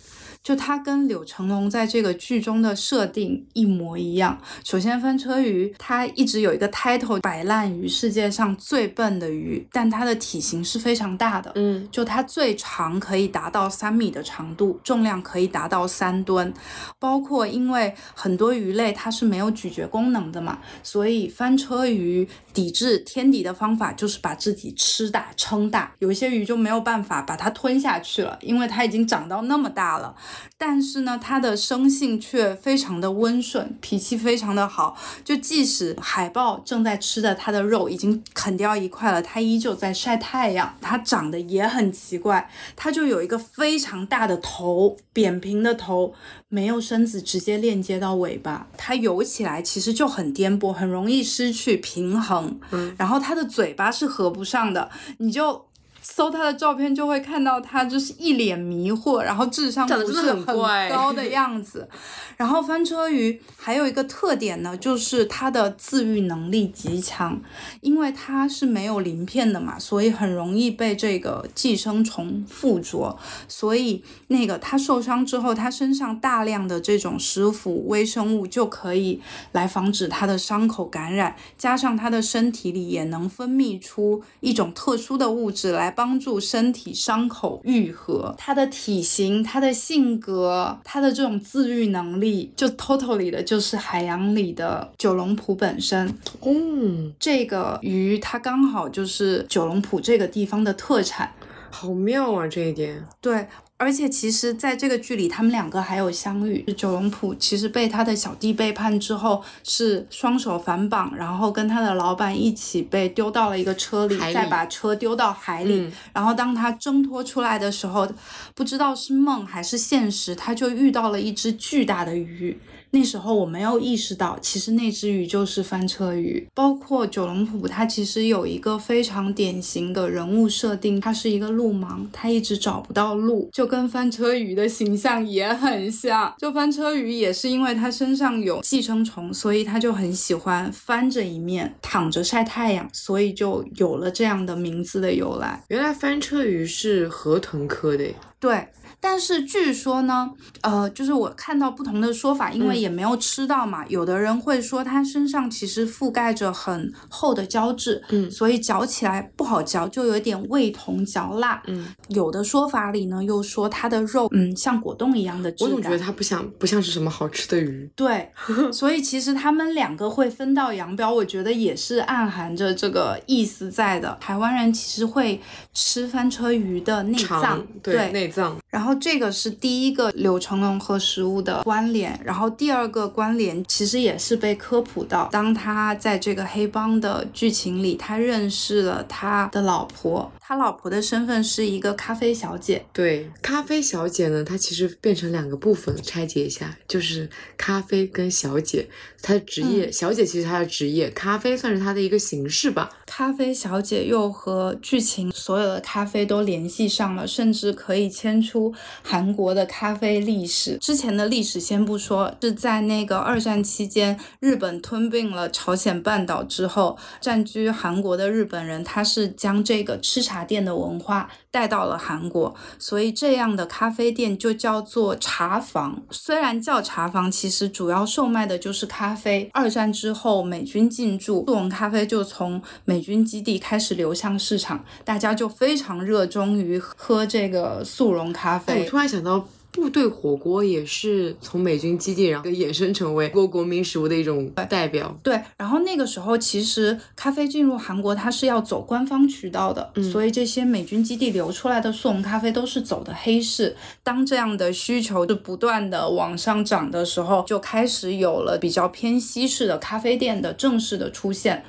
[0.45, 4.39] 就它跟柳成龙在这个剧中的设定一模一样。
[4.63, 11.51] 首先，翻车鱼它一直有一个 title，摆烂鱼，世界上最笨的鱼，但它的体型是非常大的。
[11.55, 16.53] 嗯就它最长可以达到三米的长度，重量可以达到三吨。
[16.99, 25.91] 包括因为很多鱼类它是没有咀嚼功能的嘛，所以翻车鱼抵制天敌的方法就是把自己吃大撑大。
[25.97, 30.15] 有一些鱼就没有办法把它吞下去了，因为它已经长到那么大了。
[30.57, 34.97] 但是呢，它的生性却非常的温顺，脾气非常的好。
[35.23, 40.75] 就即使海豹正在吃的它的肉已经啃掉一块了，它依旧在晒太阳。
[40.81, 46.13] 它长得也很奇怪，它就有一个非常大的头，扁平的头，
[46.47, 48.67] 没有身子直接链接到尾巴。
[48.77, 52.59] 它游起来其实就很颠簸，很容易失去平衡。
[52.71, 55.65] 嗯，然后它的嘴巴是合不上的，你就。
[56.07, 61.89] 搜他的照片就会看到他就是一脸迷惑，然后智商不是很高的 样子。
[62.37, 67.41] 然后翻车鱼还有一个特点呢，就是它的自愈能力极强，
[67.81, 73.17] 因为它是没有鳞片的嘛，所以很容易被这个寄生虫附着。
[73.47, 79.19] 所以那个它受伤之后，它身上大量的这种食腐微生物就可以
[79.53, 88.35] 来防止它的伤口感染，加上它的身体里也能分泌出一种特殊的物质来帮助身体伤口愈合。
[88.37, 96.13] 它的体型、它的性格、它的这种自愈能力，就 totally 的就是海洋里的九龙浦本身。
[96.41, 101.31] 嗯，这个鱼它刚好就是九龙浦这个地方的特产。
[101.71, 103.03] 好妙啊这一点。
[103.19, 106.63] 对，而且其实在这个剧里，他们两个还有相遇。
[106.77, 115.81] 九龙浦其实被他的小弟背叛之后，是双手反绑，然后跟他的老板一起被丢到了一个车里，里再把车丢到海里。
[115.81, 118.07] 嗯然后当他挣脱出来的时候，
[118.53, 122.57] 不知道是梦还是现实，他就遇到了一只巨大的鱼。
[122.95, 126.47] 那时候我没有意识到，其实那只鱼就是翻车鱼。
[126.53, 136.31] 包括九龙浦，它其实有一个非常典型的人物设定，它是一个路盲，它一直找不到路，就就跟翻车鱼的形象也很像。
[136.37, 145.63] 就翻车鱼也是因为它身上有寄生虫，所以它就很喜欢翻着一面躺着晒太阳，所以就有了这样的名字的由来。
[145.69, 148.05] 原来翻车鱼是河豚科的。
[148.39, 148.67] 对。
[149.07, 150.31] 但是据说呢，
[150.61, 153.85] 呃，就是我看到不同的说法，因为也没有吃到嘛。
[153.87, 161.61] 有的人会说它身上其实覆盖着很厚的胶质，嗯所以嚼起来不好嚼，就有点味同嚼蜡。
[161.67, 165.75] 嗯，有的说法里呢，又说它的肉，嗯，像果冻一样的质感。
[165.75, 167.87] 我总觉得它不像不像是什么好吃的鱼。
[167.95, 168.31] 对，
[168.73, 174.17] 所以其实他们两个会分道扬镳，我觉得也是暗含着这个意思在的。
[174.19, 175.39] 台湾人其实会
[175.75, 198.87] 吃翻车鱼的内脏肠，对内脏，然后这个是第一个柳成龙和食物的关联，然后第二个关联其实也是被科普到，当他在这个黑帮的剧情里，他认识了他的老婆，他老婆的身份是一个咖啡小姐，对，咖啡小姐呢，它其实变成两个部分，拆解一下，就是咖啡跟小姐，
[199.21, 202.89] 她的职业，小姐其实她的职业，咖啡算是她的一个形式吧。
[203.05, 208.73] 咖啡小姐又和剧情所有的咖啡都联系上了，甚至可以牵出
[209.03, 210.77] 韩国的咖啡历史。
[210.77, 226.03] 之前的历史先不说，是在那个二战期间，日本吞并了朝鲜半岛之后，占据韩国的日本人，他是将这个吃茶店的文化带到了韩国，所以这样的咖啡店就叫做茶房。
[226.11, 229.49] 虽然叫茶房，其实主要售卖的就是咖啡。
[229.53, 238.89] 二战之后，美军进驻，速溶咖啡就从美军基地开始流向市场，大家就非常热衷于喝这个速溶咖啡，我。
[238.89, 239.47] 突然想到。
[239.75, 245.19] 部队火锅也是从美军基地，然后衍生成为国国民食物的一种代表。
[245.21, 253.75] 对，然后那个时候其实咖啡进入韩国，它是要走官方渠道的，所以这些美军基地流出来的速溶咖啡都是走的黑市。
[254.01, 261.65] 当这样的需求就不断的往上涨的时候，就开始有了比较偏西式的咖啡店的正式的出现。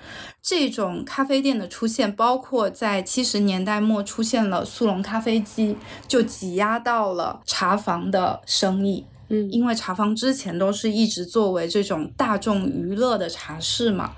[0.49, 5.76] 这种咖啡店的出现，包括在七十年代末出现了速溶咖啡机，
[6.07, 9.05] 就挤压到了茶房的生意。
[9.28, 14.12] 嗯因为茶房之前都是一直作为这种大众娱乐的茶室嘛，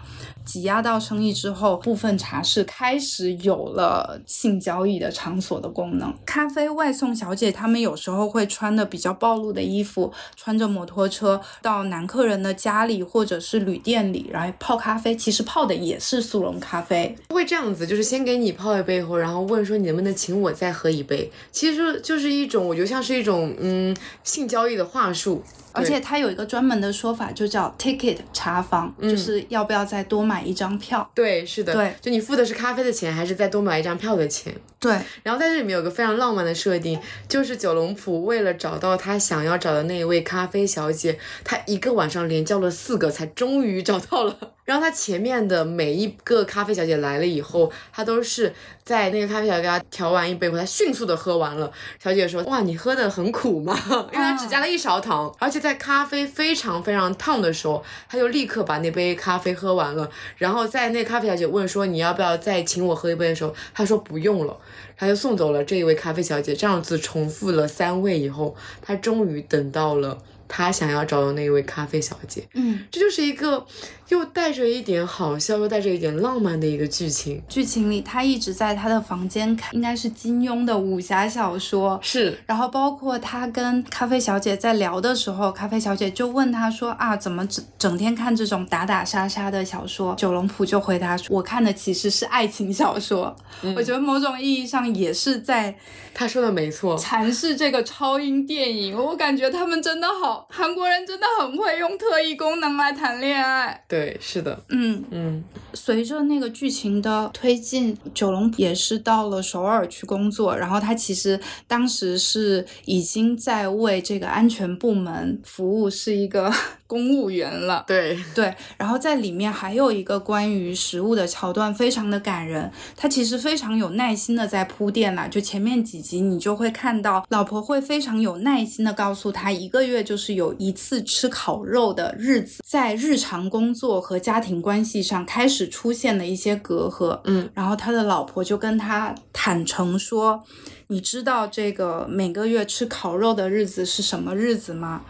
[0.48, 6.10] 挤压到生意之后，部分茶室开始有了性交易的场所的功能。
[6.24, 17.14] 咖啡外送小姐她们有时候会穿的比较暴露的衣服，穿着摩托车到男客人的家里或者是旅店里，然后泡咖啡，其实泡的也是速溶咖啡。
[17.28, 21.30] 会这样子，就是先给你泡一杯后，然后问说你能不能请我再喝一杯。
[21.52, 23.94] 其实就是一种，我觉得像是一种嗯
[24.24, 25.44] 性交易的话术。
[25.78, 31.08] 而且它有一个专门的说法，就叫 ticket 茶房，就是要不要再多买一张票。
[31.14, 34.54] 对，是的，对，就你付的是咖啡的钱，还是再多买一张票的钱？
[34.80, 36.98] 对，然后在这里面有个非常浪漫的设定，
[37.28, 44.36] 就是九龙浦为了找到他想要找的那一位咖啡小姐，他一个晚上连叫了四个，才终于找到了。
[44.68, 48.52] 然后他前面的每一个咖啡小姐来了以后，他都是
[48.84, 51.72] 在那个咖啡小姐给他调完一杯后，他迅速的喝完了。
[51.98, 53.74] 小姐说：“哇，你喝的很苦吗？
[54.12, 60.10] 因为他只加了一勺糖，而且在咖啡非常非常烫的时候，他就立刻把那杯咖啡喝完了。
[60.36, 64.54] 然后在那咖啡小姐问说你要不要再请我喝一杯的时候，他说不用了。”
[64.98, 72.46] 他就送走了这一位咖啡小姐，这样子重复了三位以后，他终于等到了他想要找的那一位咖啡小姐。
[72.54, 73.64] 嗯，这就是一个
[74.08, 77.42] 又带着一点好笑，又带着一点浪漫的一个剧情。
[77.48, 81.98] 剧情里他一直在他的房间看，应该是金庸的武侠小说。
[82.02, 90.14] 是，然后包括他跟咖啡小姐在聊的时候，咖啡小姐就问他说啊，怎么整整天看这种打打杀杀的小说？
[90.16, 93.36] 九龙浦就回答说，我看的其实是爱情小说。
[93.76, 95.74] 我觉得某种意义上也是在
[96.14, 96.98] 他说的没错。
[96.98, 98.96] 阐释这个超英电影。
[98.96, 103.84] 我感觉他们真的好，韩国人真的很会用特异功能来谈恋爱。
[103.88, 105.44] 对，是的，嗯，嗯，
[105.74, 116.52] 随着那个剧情的推进，九龙也是到了首尔去工作，然后他其实当时是已经在为这个安全部门服务，是一个
[116.88, 117.84] 公务员了。
[117.86, 122.68] 对， 对，然后在里面还有一个关于食物的桥段，非常的感人。
[122.96, 137.20] 他其实非常有耐心的在铺垫啦，就前面几集你就会看到，老婆会非常有耐心的告诉他，一个月就是有一次吃烤肉的日子，在日常工作和家庭关系上开始出现了一些隔阂。
[137.24, 140.42] 嗯，然后他的老婆就跟他坦诚说
[140.88, 145.02] ：“你知道这个每个月吃烤肉的日子是什么日子吗？”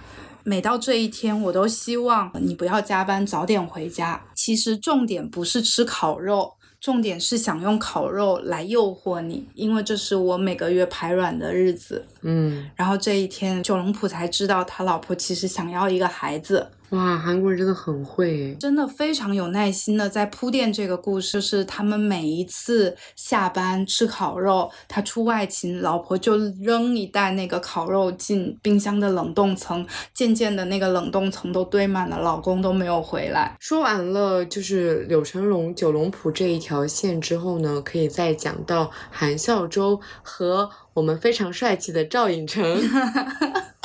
[0.48, 4.24] 每到这一天，我都希望你不要加班，早点回家。
[4.34, 12.02] 其实重点不是吃烤肉，重点是想用烤肉来诱惑你，因为这是我每个月排卵的日子。
[12.22, 16.70] 嗯，然后这一天，九龙浦才知道他老婆其实想要一个孩子。
[16.90, 18.56] 哇，韩国人真的很会诶。
[18.58, 33.54] 真的非常有耐心的在铺垫这个故事，是他们每一次下班吃烤肉，他出外勤，老婆就扔一袋那个烤肉进冰箱的冷冻层，渐渐的那个冷冻层都堆满了，老公都没有回来。
[33.60, 42.64] 说完了就是柳成龙、九龙浦这一条线之后呢，可以再讲到韩孝周和我们非常帅气的赵寅成。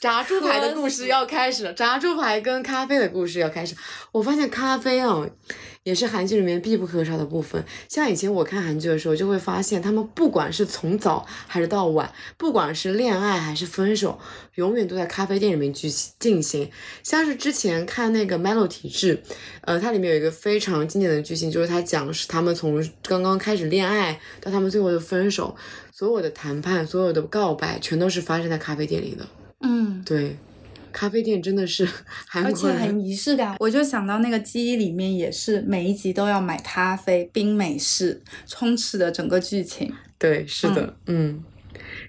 [0.00, 3.74] 炸猪排的故事要开始了，炸猪排跟咖啡的故事要开始。
[4.12, 5.26] 我发现咖啡啊，
[5.82, 7.64] 也是韩剧里面必不可少的部分。
[7.88, 14.18] 像以前我看韩剧的时候，就会发现他们不管是从早还是到晚，不管是恋爱还是分手，
[14.54, 16.70] 永远都在咖啡店里面去进行。
[17.02, 19.16] 像是之前看那个《Melo 体质》，
[19.62, 25.56] 呃，它里面有一个非常经典的剧情，就是它讲是他们从刚刚开始恋爱到他们最后的分手，
[25.92, 29.26] 所有的谈判、所有的告白，全都是发生在咖啡店里的。
[29.60, 30.36] 嗯，对，
[30.92, 31.88] 咖啡店真的是
[32.28, 33.56] 韩而且很仪式感。
[33.58, 39.92] 我就想到那个记忆里面也是每一集都要买咖啡、冰美式，充斥的整个剧情。
[40.18, 41.42] 对，是的，嗯。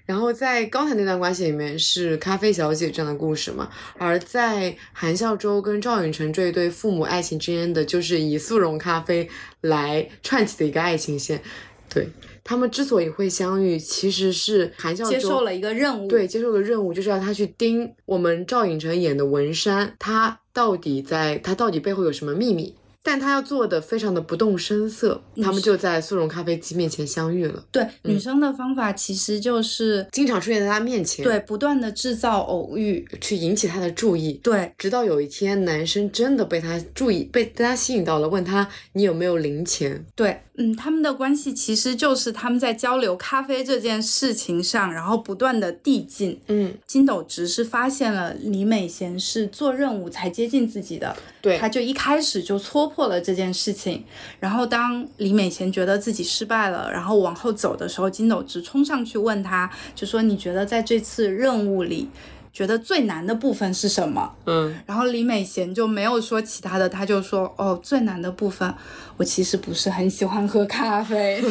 [0.06, 3.68] 然后在刚才那段关系里面是咖啡小姐这样的故事嘛，
[3.98, 9.28] 而在韩孝周跟赵寅成这一对父母爱情之间的，就是以速溶咖啡
[9.60, 11.42] 来串起的一个爱情线。
[11.90, 12.08] 对
[12.48, 22.74] 他们之所以会相遇，其实是韩孝周接受了一个任务，对，接受了任务，就是要他去盯我们赵寅成演的文山，他到底在他到底背后有什么秘密？
[23.02, 40.04] 但他要做的非常的不动声色，他们就在速溶咖啡机面前相遇了，对女生的方法其实就是经常出现在他面前，对，不断的制造偶遇，去引起他的注意，对直到有一天男生真的被他注意，被被他吸引到了，问他你有没有零钱？
[40.14, 46.38] 对，嗯，他们的关系其实就是他们在交流咖啡这件事情上，然后不断的递进。
[46.48, 54.04] 嗯，金斗直是发现了李美贤是做任务才接近自己的，对他就一开始就戳破了这件事情。
[54.40, 62.08] 然后当李美贤觉得自己失败了，然后往后走的时候，金斗直冲上去问他，就说你觉得在这次任务里，
[62.52, 64.34] 觉得最难的部分是什么？
[64.46, 68.72] 嗯，然后李美贤就没有说其他的，他就说哦，最难的部分，
[69.16, 71.42] 我其实不是很喜欢喝咖啡。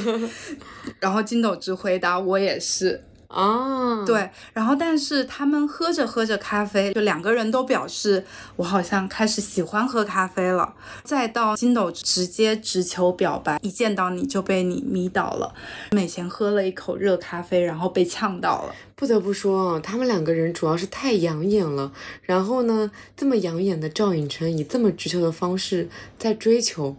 [1.00, 4.30] 然后金斗直回答我也是，啊，，对。
[4.54, 8.26] 然后但是他们喝着喝着咖啡，就两个人都表示
[8.56, 10.74] 我好像开始喜欢喝咖啡了。
[11.04, 15.54] 再到金斗直接直球表白，一见到你就被你迷倒了。
[15.92, 18.74] 美贤喝了一口热咖啡，然后被呛到了。
[18.96, 21.92] 不得不说啊，他们两个人主要是太养眼了。
[22.24, 26.96] 然后呢，这么养眼的赵寅成以这么直球的方式在追求，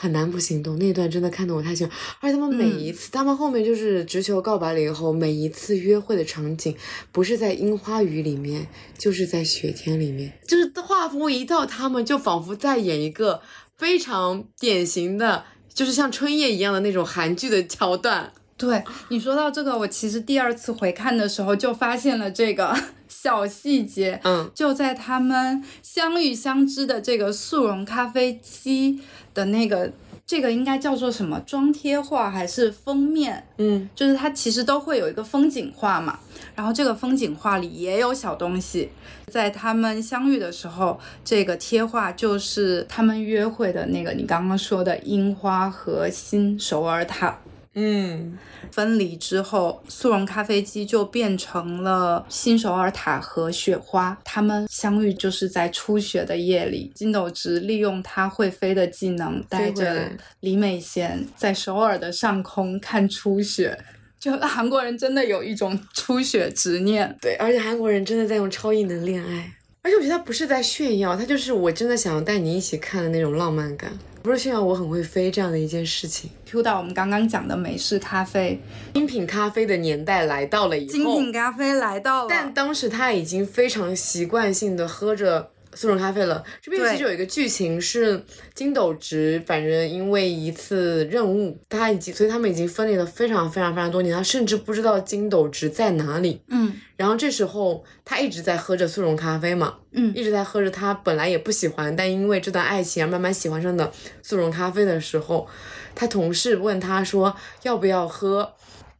[0.00, 0.78] 很难不心动。
[0.78, 6.76] 那一段真的看得我太喜欢，而且他们每一次，他们后面就是直球告白了以后，每一次约会的场景，
[7.10, 13.42] 不是在樱花雨里面，就是在雪天里面，就是画风一到，他们就仿佛在演一个
[13.76, 15.44] 非常典型的，
[15.74, 18.32] 就是像春夜一样的那种韩剧的桥段。
[18.56, 22.76] 对你说到这个，我其实第二次回看的时候就发现了这个
[23.20, 29.00] 小细节，嗯，就在他们相遇相知的这个速溶咖啡机
[29.34, 29.90] 的那个，
[30.24, 33.44] 这个应该叫做什么装贴画还是封面？
[33.56, 36.20] 嗯，就是它其实都会有一个风景画嘛，
[36.54, 38.90] 然后这个风景画里也有小东西。
[39.26, 47.40] 在他们相遇的时候，这个贴画就是他们约会的那个你刚刚说的樱花和新首尔塔。
[47.80, 48.36] 嗯，
[48.72, 54.18] 分离之后，速溶咖啡机就变成了新首尔塔和雪花。
[54.24, 60.10] 他们相遇就是在初雪的夜里，金斗直利用他会飞的技能，带着
[60.40, 63.78] 李美贤在首尔的上空看初雪。
[64.18, 69.52] 就韩国人真的有一种初雪执念，对，而且韩国人真的在用超异能恋爱，
[69.82, 73.92] 而且我觉得他不是在炫耀，他就是我真的想要带你一起看的那种浪漫感，
[74.28, 76.28] 不是炫耀我很会飞这样的一件事情。
[76.44, 78.60] Q 到我们刚刚讲的美式咖啡，
[78.92, 86.42] 精品咖啡的年代来到了以后，精品咖啡来到了，但当时他已经非常习惯性的喝着速溶咖啡了。
[86.60, 88.22] 这边其实有一个剧情是
[88.54, 96.42] 金斗直，反正因为一次任务，他已经所以他们已经分离了非常非常非常多年，他甚至不知道金斗直在哪里。
[96.48, 105.46] 嗯然后这时候他一直在喝着速溶咖啡嘛，嗯一直在喝着他本来也不喜欢，但因为这段爱情而慢慢喜欢上的速溶咖啡的时候，
[105.94, 108.52] 他同事问他说要不要喝，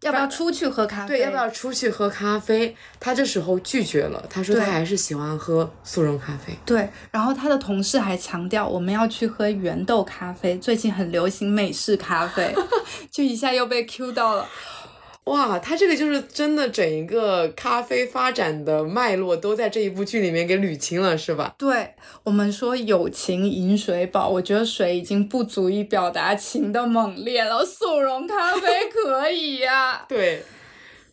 [0.03, 1.17] 要不要出去喝咖啡？
[1.17, 2.75] 对，要不要出去喝咖啡？
[3.01, 6.57] 他这时候拒绝了，他说他还是喜欢喝速溶咖啡。
[6.65, 12.55] 对，然后他的同事还强调我们要去喝原豆咖啡，最近很流行美式咖啡，
[13.11, 14.47] 就一下又被 Q 到了。
[15.29, 21.55] 哇，他这个就是真的整一个咖啡发展的脉络都在这一部剧里面给捋清了，是吧？
[21.59, 30.43] 对我们说友情饮水饱，我觉得水已经不足以表达情的猛烈了，速溶咖啡 可以呀、对，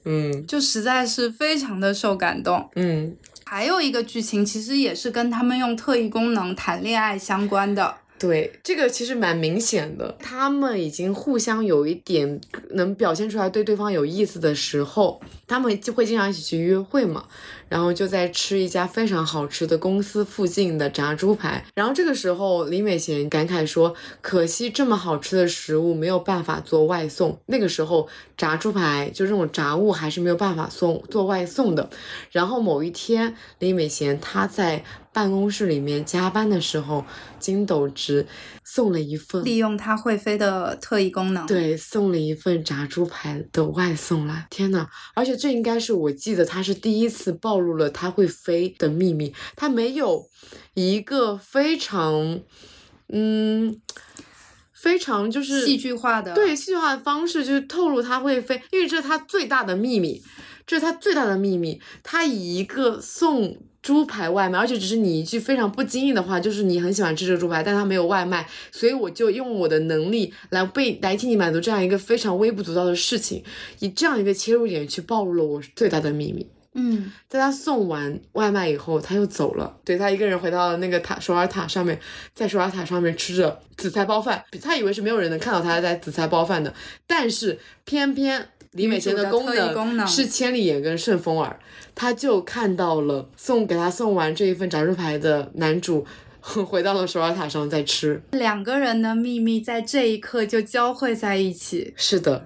[0.05, 2.70] 嗯就实在是非常的受感动。
[2.76, 7.95] 嗯，还有一个剧情其实也是跟他们用特异功能谈恋爱相关的。
[8.18, 12.39] 对，这个其实蛮明显的，他们已经互相有一点
[12.72, 17.25] 能表现出来对对方有意思的时候，他们就会经常一起去约会嘛，
[17.69, 21.65] 然后就在吃一家非常好吃的公司附近的炸猪排。
[21.75, 31.89] 然后这个时候，李美贤感慨说：“可惜这么好吃的食物没有办法做外送。”那个时候炸猪排就这种炸物还是没有办法送做外送的。
[32.31, 34.83] 然后某一天，李美贤她在
[35.13, 37.05] 办公室里面加班的时候，
[37.39, 38.25] 金斗直
[38.68, 44.47] 送了一份利用它会飞的特异功能，，对，送了一份炸猪排的外送来。
[44.49, 49.32] 天呐，而且这应该是我记得他是第一次暴露了他会飞的秘密。
[49.55, 50.28] 他没有
[50.74, 52.41] 一个非常，
[53.09, 53.80] 嗯，
[54.74, 60.24] 非常就是戏剧化的对戏剧化的方式，就是透露他会飞，因为这是他最大的秘密，
[60.66, 61.80] 这是他最大的秘密。
[62.01, 63.57] 他以一个送。
[63.86, 73.43] 猪排外卖，而且只是你一句非常不经意的话，就是你很喜欢吃这个猪排，但它没有外卖，所以我就用我的能力来被来替你满足这样一个非常微不足道的事情，
[73.77, 76.47] 以这样一个切入点去暴露了我最大的秘密。
[76.73, 79.77] 嗯，在他送完外卖以后，他又走了。
[79.86, 81.99] 对他一个人回到了那个塔首尔塔上面，
[82.33, 84.43] 在首尔塔上面吃着紫菜包饭。
[84.63, 86.73] 他以为是没有人能看到他在紫菜包饭的，
[87.05, 89.45] 但是偏偏李美贤的功
[89.95, 91.57] 能是千里眼跟顺风耳，
[91.95, 96.05] 他就看到了送给他送完这一份炸猪排的男主。
[96.67, 102.45] 回到了首尔塔上在吃，两个人的秘密在这一刻就交汇在一起，是的，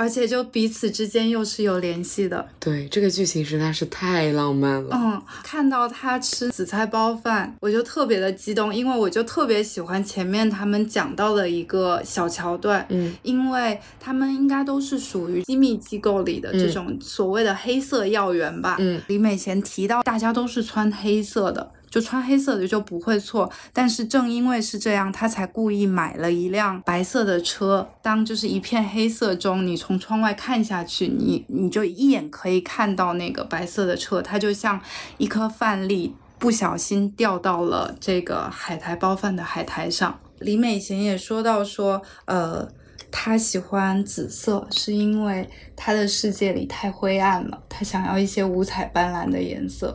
[0.00, 2.48] 而且就彼此之间又是有联系的。
[2.58, 4.88] 对这个剧情实在是太浪漫了。
[4.94, 18.76] 嗯，看到他吃紫菜包饭，我就特别的激动，因为我就特别喜欢前面他们讲到的一个小桥段，嗯因为他们应该都是属于机密机构里的这种所谓的黑色要员吧。
[18.78, 21.70] 嗯，李美贤提到大家都是穿黑色的。
[21.90, 27.90] 就穿黑色的就不会错，但是正因为是这样，他才故意买了一辆白色的车。
[28.00, 34.80] 当就是一片黑色中，你从窗外看下去，你你就一眼可以看到那个白色的车，它就像
[35.18, 40.20] 一颗饭粒，不小心掉到了这个海苔包饭的海苔上。
[40.38, 42.66] 李美贤也说到说，呃，
[43.10, 49.92] 他喜欢紫色，是因为他的世界里太灰暗了，他想要一些五彩斑斓的颜色。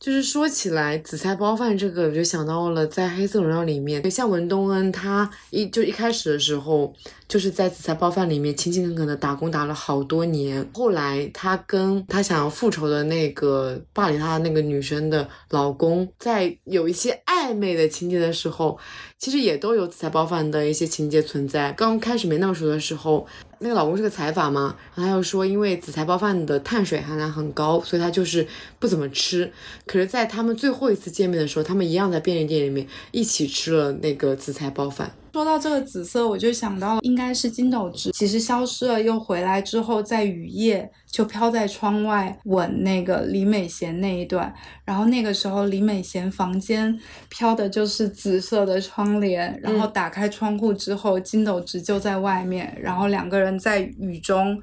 [0.00, 6.94] 就是说起来，紫菜包饭这个，我就想到了在《黑色荣耀》里面，像文东恩，他一就一开始的时候，
[7.28, 10.66] 就是在紫菜包饭里面勤勤恳恳的打工打了好多年。
[10.74, 18.78] 后来他跟他想要复仇的那个霸凌他的那个女生的老公，在有一些暧昧的情节的时候，
[19.18, 21.70] 其实也都有紫菜包饭的一些情节存在。
[21.72, 23.26] 刚开始没那么熟的时候，
[23.58, 28.46] 那个老公是个财阀嘛，然后他又说，因为紫菜包饭的碳水含量很高，所以他就是
[28.78, 29.52] 不怎么吃。
[29.86, 35.12] 可是，在他们最后一次见面的时候，他们一样在便利店里面一起吃了那个紫菜包饭。
[35.32, 44.52] 说到这个紫色，我就想到应该是金斗直，其实消失了又回来之后，在雨夜就飘在窗外吻那个李美贤那一段，
[44.84, 46.98] 然后那个时候李美贤房间
[47.28, 54.60] 飘的就是紫色的窗帘，然后打开窗户之后，金斗直就在外面，然后两个人在雨中。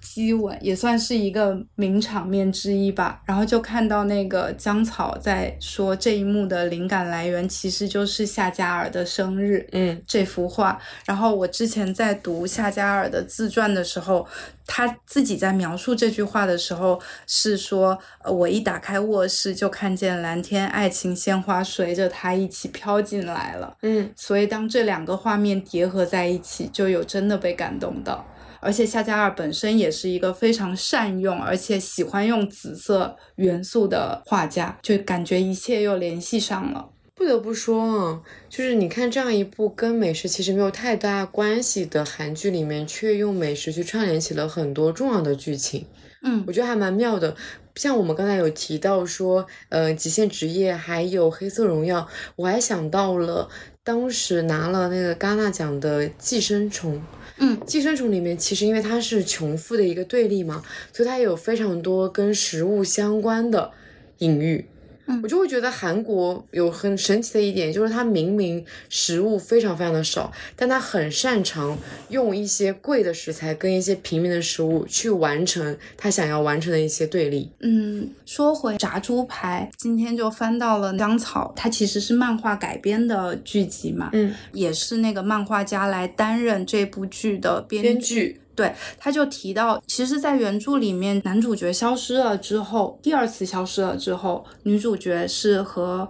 [0.00, 3.20] 激吻也算是一个名场面之一吧。
[3.24, 10.80] 然后就看到那个江草在说这一幕的灵感来源其实就是夏加尔的生日，嗯这幅画。
[11.04, 14.26] 然后我之前在读夏加尔的自传的时候，
[14.66, 23.76] 他自己在描述这句话的时候是说，呃，我一打开卧室就看见蓝天爱情鲜花随着他一起飘进来了。
[23.82, 28.24] 嗯，所以当这两个画面叠合在一起，就有真的被感动到。
[28.60, 36.90] 而且夏加尔本身也是一个非常善用而且喜欢用紫色元素的画家，就感觉一切又联系上了。
[37.14, 45.84] 不得不说啊，就是你看这样一部跟美食其实没有太大关系的韩剧里面，却用美食去串联起了很多重要的剧情，
[46.22, 47.34] 嗯我觉得还蛮妙的。
[47.74, 52.06] 像我们刚才有提到说，呃，极限职业还有黑色荣耀，
[52.36, 53.48] 我还想到了
[53.82, 56.96] 当时拿了那个戛纳奖的《寄生虫》。
[57.38, 60.62] 嗯，寄生虫里面其实因为它是穷富的一个对立嘛，
[60.92, 63.70] 所以它有非常多跟食物相关的
[64.18, 64.66] 隐喻。
[65.08, 65.20] 嗯。
[65.22, 71.76] 我就会觉得韩国有很神奇的一点，就是它明明食物非常非常的少，但它很擅长
[72.10, 77.50] 用一些贵的食材跟一些平民的食物去完成它想要完成的一些对立。
[77.60, 96.08] 嗯，说回炸猪排，今天就翻到了香草，它其实是漫画改编的剧集嘛，嗯，也是那个漫画家来担任这部剧的编编剧对，他就提到，其实，在原著里面，男主角消失了之后，第二次消失了之后，女主角是和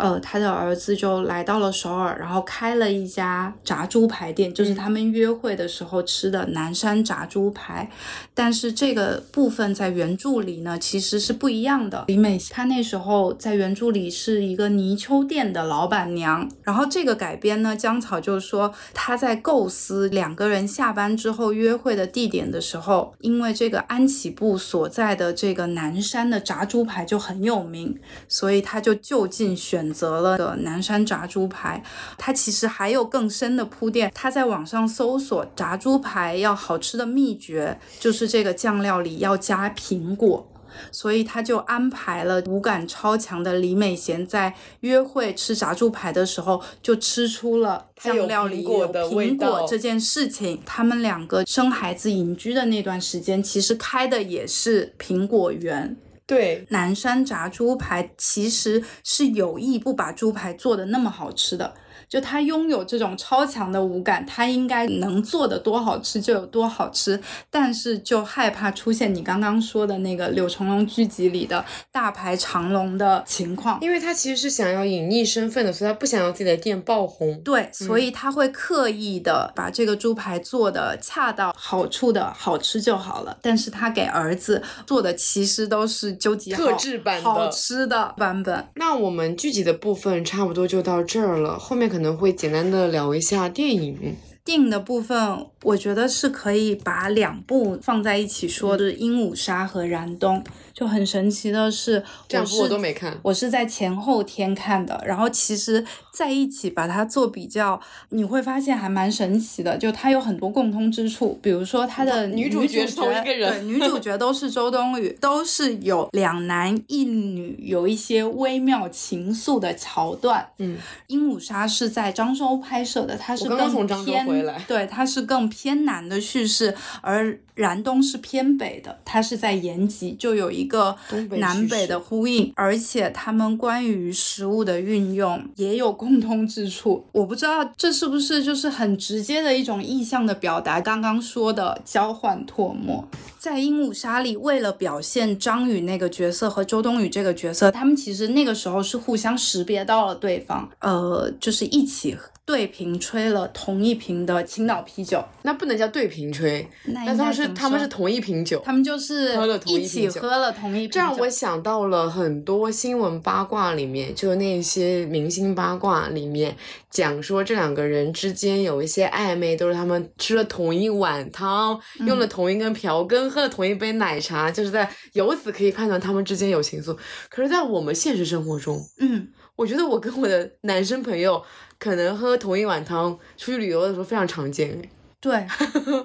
[0.00, 7.90] 呃他的儿子就来到了首尔，然后开了一家炸猪排店，就是他们约会的时候吃的南山炸猪排。
[8.34, 12.04] 但是这个部分在原著里呢，其实是不一样的。
[12.08, 31.82] 李美她那时候在原著里是一个泥鳅店的老板娘，然后这个改编呢，江草就说她在构思两个人下班之后约会的地点的时候，因为这个安启部所在的这个南山的炸猪排就很有名，所以他就就近选选择了个南山炸猪排。
[32.16, 40.46] 他其实还有更深的铺垫，他在网上搜索炸猪排要好吃的秘诀，就是这个酱料里要加苹果。
[40.92, 50.62] 所以他就安排了五感超强的李美贤在约会吃炸猪排的时候，就吃出了酱料里有的苹果这件事情。
[50.64, 55.96] 他们两个生孩子隐居的那段时间，其实开的也是苹果园。
[56.30, 61.74] 对，南山炸猪排其实是有意不把猪排做的那么好吃的，
[62.10, 73.78] 就他拥有这种超强的五感，他应该能做的多好吃就有多好吃，但是就害怕出现你刚刚说的那个柳成龙剧集里的大排长龙的情况。
[73.80, 77.40] 因为他其实是想要隐匿身份的，所以他不想要自己的店爆红。
[77.42, 88.66] 对，所以他会刻意的把这个猪排做的恰到好处的好吃就好了，但是他给儿子做的其实都是究极好特制版的好吃的版本。
[88.74, 94.16] 那我们剧集的部分差不多就到这儿了，后面可能会简单的聊一下电影。
[94.42, 100.42] 电影的部分，我觉得是可以把两部放在一起说，就是《鹦鹉杀》和《燃冬》。
[100.72, 103.16] 就很神奇的是，是这两部我都没看。
[103.22, 105.84] 我是在前后天看的，然后其实
[106.20, 109.74] 在一起把它做比较，你会发现还蛮神奇的。
[109.78, 120.46] 就它有很多共通之处，比如说它的女主主角是同一个人对，女主角都是周冬雨，都是有两男一女，有一些微妙情愫的桥段。
[120.58, 130.96] 嗯，《鹦鹉杀》是在漳州拍摄的，它是我更刚刚从漳州偏回来对，它是更偏南的叙事，而燃冬是偏北的，它是在延吉，就有一个
[131.38, 137.04] 南北的呼应，而且他们关于食物的运用也有共共通之处。
[137.12, 143.04] 我不知道这是不是就是很直接的一种意向的表达，刚刚说的交换唾沫。
[143.38, 152.16] 在《鹦鹉杀》里，为了表现张宇那个角色和周冬雨这个角色，他们其实那个时候是互相识别到了对方，呃，就是一起
[152.50, 155.24] 对瓶吹了同一瓶的青岛啤酒。
[155.42, 158.60] 那不能叫对瓶吹，那那他们是他们是同一瓶酒。
[158.64, 166.56] 他们就是喝了同一一起瓶喝了同一瓶酒，这让我想到了很多新闻八卦里面，就那些明星八卦里面
[166.90, 176.96] 讲说这两个人之间有一些暧昧，都是他们吃了同一碗汤，用了同一根瓢羹，喝了同一杯奶茶，就是在由此可以判断他们之间有情愫。
[177.30, 179.28] 可是，在我们现实生活中，嗯。
[179.60, 181.44] 我觉得我跟我的男生朋友
[181.78, 184.80] 可能喝同一碗汤，出去旅游的时候非常常见。
[185.20, 185.46] 对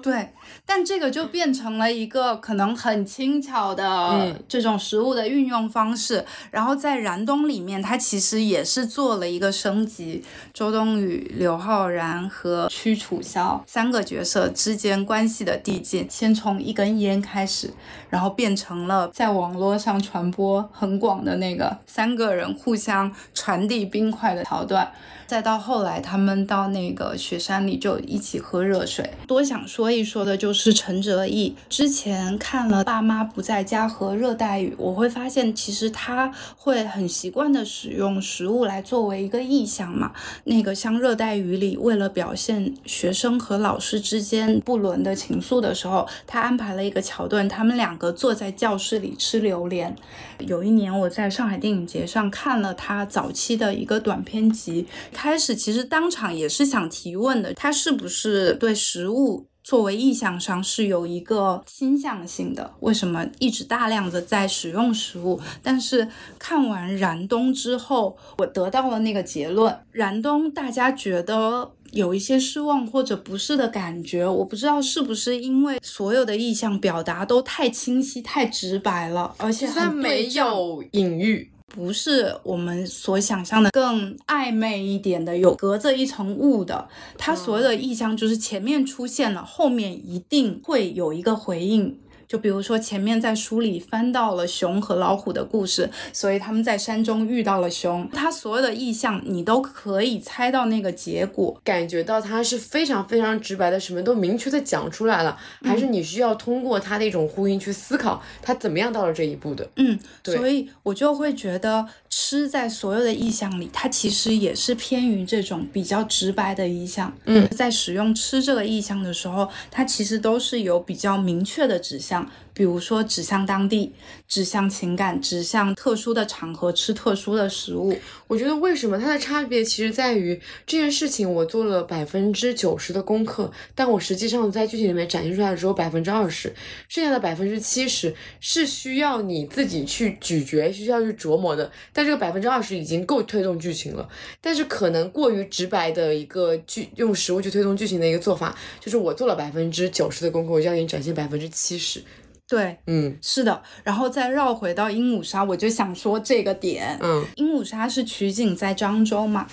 [0.02, 0.28] 对，
[0.64, 6.24] 但这个就变成了一个可能很轻巧的嗯这种食物的运用方式。
[6.50, 10.22] 然后在燃冬里面，它其实也是做了一个升级，
[10.52, 17.70] 周冬雨、刘昊然和屈楚萧三个角色之间关系的递进，先从一根烟开始，
[18.10, 24.92] 然后变成了在网络上传播很广的那个三个人互相传递冰块的桥段。
[25.26, 29.10] 再到后来，他们到那个雪山里就一起喝热水。
[29.26, 40.12] 多想说一说的就是陈哲艺，之前看了《爸妈不在家》和《热带雨》，我会发现其实他会很习惯的使用食物来作为一个意象嘛。
[40.44, 49.94] 那个像《热带雨》里，为了表现学生和老师之间不伦的情愫的时候，他安排了一个桥段，他们两个坐在教室里吃榴莲。
[50.40, 62.72] 有一年我在上海电影节上看了他早期的一个短片集，开始其实当场也是想提问的，他是不是对食物作为意向上是有一个倾向性的。
[62.78, 65.40] 为什么一直大量的在使用食物？
[65.60, 66.06] 但是
[66.38, 71.72] 看完燃冬之后，我得到了那个结论：燃冬大家觉得。
[71.92, 86.88] 有一些失望或者不适的感觉，我不知道是不是因为所有的意象表达都太清晰、太直白了，而且它没有隐喻，不是我们所想象的更暧昧一点的，有隔着一层雾的。
[87.18, 91.98] 它所有的意象就是前面出现了，后面一定会有一个回应。
[92.28, 98.08] 就比如说，前面在书里翻到了熊和老虎的故事，所以他们在山中遇到了熊。
[98.10, 105.38] 他所有的意象，你都可以猜到那个结果，感觉到他是非常非常直白的，什么都明确的讲出来了。
[105.62, 109.68] 还是你需要通过他的一种呼应去思考，他怎么样到了这一步的？
[109.76, 111.86] 嗯，对所以我就会觉得。
[112.18, 117.14] 吃在所有的意象里，它其实也是偏于这种比较直白的意象。
[117.26, 122.26] 嗯，在使用吃这个意象的时候，它其实都是有比较明确的指向。
[122.56, 123.92] 比如说指向当地，
[124.26, 127.94] 指向情感，指向特殊的场合吃特殊的食物。
[128.26, 136.50] 我觉得为什么它的差别其实在于这件事情，我做了百分之九十的功课，但我实际上在剧情里面展现出来的只有百分之二十，
[136.88, 141.70] 剩下的百分之七十是需要你自己去咀嚼，需要去琢磨的。
[141.92, 144.08] 但这个百分之二十已经够推动剧情了，
[144.40, 152.02] 但是可能过于直白的一个剧用食物去推动剧情的一个做法，就是我做了百分之九十的功课，我就要给你展现百分之七十。
[152.48, 159.46] 对，嗯，是的，然后再绕回到鹦鹉杀，我就想说这个点，嗯，鹦鹉杀是取景在漳州嘛。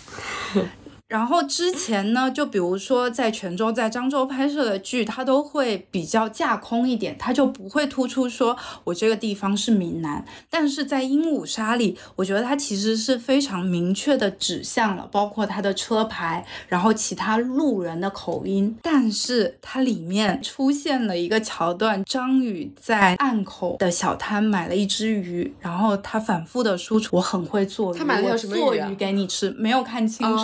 [1.14, 10.26] 然后之前呢，就比如说在泉州、在漳州拍摄的剧，它都会比较架空一点，它就不会突出说我这个地方是闽南。
[10.50, 18.76] 但是在《鹦鹉杀》里，我觉得它其实是非常明确的指向了，包括它的车牌，然后其他路人的口音。
[18.82, 28.88] 但是它里面出现了一个桥段，张宇在岸口的小摊买了一只鱼，然后他反复的输出我很会做鱼，他买了条什么鱼啊？
[28.88, 30.44] 做鱼给你吃，没有看清楚。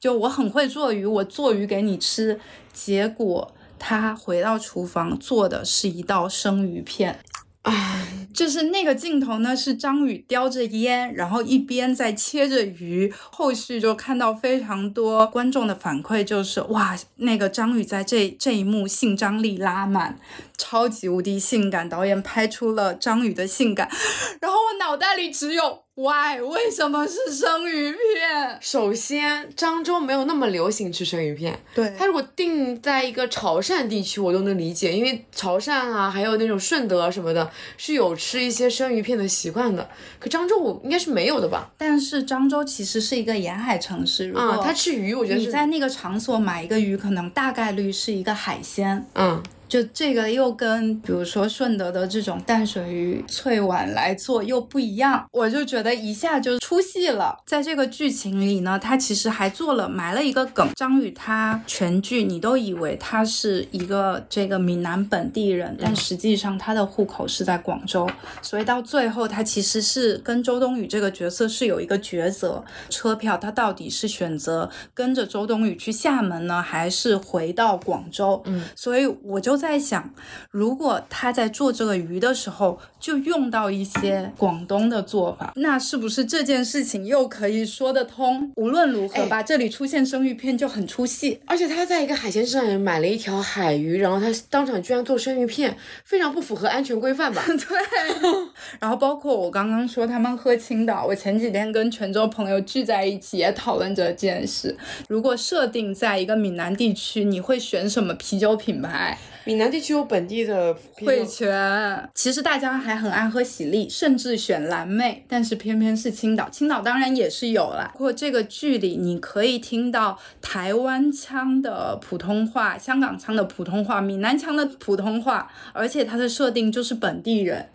[0.00, 2.40] 就我很会做鱼，我做鱼给你吃，
[2.72, 7.20] 结果他回到厨房做的是一道生鱼片。
[7.62, 13.12] 啊，就是那个镜头呢，是张宇叼着烟，然后一边在切着鱼。
[13.30, 20.18] 后续就看到非常多观众的反馈，就是哇，那个张宇在这这一幕性张力拉满，
[20.60, 23.88] 超级无敌性感，导演拍出了章鱼的性感。
[24.42, 25.84] 然后我脑袋里只有。
[25.96, 26.40] Why？
[26.40, 28.58] 为什么是生鱼片？
[28.58, 31.60] 首先，漳州没有那么流行吃生鱼片。
[31.74, 39.86] 对，它如果定在一个潮汕地区，我都能理解，因为潮汕啊，还有那种顺德什么的，是有吃一些生鱼片的习惯的。
[40.18, 41.70] 可漳州我应该是没有的吧？
[41.76, 49.04] 但是漳州其实是一个沿海城市，啊，他吃鱼，我觉得你在那个场所买一个鱼，可能大概率是一个海鲜。
[49.16, 49.42] 嗯。
[49.70, 57.38] 就这个又跟比如说顺德的这种淡水鱼脆碗来做又不一样，我就觉得一下就出戏了。
[57.46, 68.10] 在这个剧情里呢，他其实还做了埋了一个梗，张宇他全剧你都以为他是一个这个闽南本地人，但实际上他的户口是在广州，
[68.42, 78.42] 所以到最后他其实是跟周冬雨这个角色是有一个抉择，车票他到底是选择跟着周冬雨去厦门呢，还是回到广州？
[78.46, 79.59] 嗯，所以我就。
[79.60, 80.12] 在想，
[80.50, 88.50] 如果他在做这个鱼的时候就用到一些广东的做法，那是不是这件事情又可以说得通？
[88.56, 91.38] 无论如何吧，这里出现生鱼片就很出戏。
[91.44, 97.44] 而且他在一个海鲜市场里买了一条海鱼，然后他当场居然做生鱼片，非常不符合安全规范吧？
[97.46, 98.40] 对。
[98.80, 104.74] 然后包括我刚刚说他们喝青岛，我前几天跟泉州朋友聚在一起也讨论这件事。
[105.08, 109.18] 如果设定在一个闽南地区，你会选什么啤酒品牌？
[109.50, 116.48] 闽南地区有本地的汇泉，其实大家还很爱喝喜力，甚至选蓝妹，但是偏偏是青岛。
[116.48, 117.90] 青岛当然也是有了。
[117.96, 127.70] 过这个剧里，你可以听到台湾腔的普通话、香港腔的普通话、闽南腔的普通话，而且它的设定就是本地人，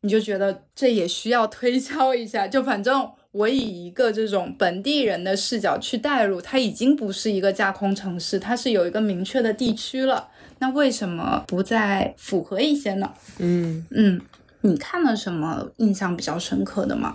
[0.00, 2.48] 你就觉得这也需要推敲一下。
[2.48, 10.28] 就反正我以一个这种本地人的视角去带入，它已经不是一个架空城市，它是有一个明确的地区了。
[10.58, 13.12] 那为什么不再符合一些呢？
[13.38, 14.20] 嗯嗯，
[14.62, 17.14] 你看了什么印象比较深刻的吗？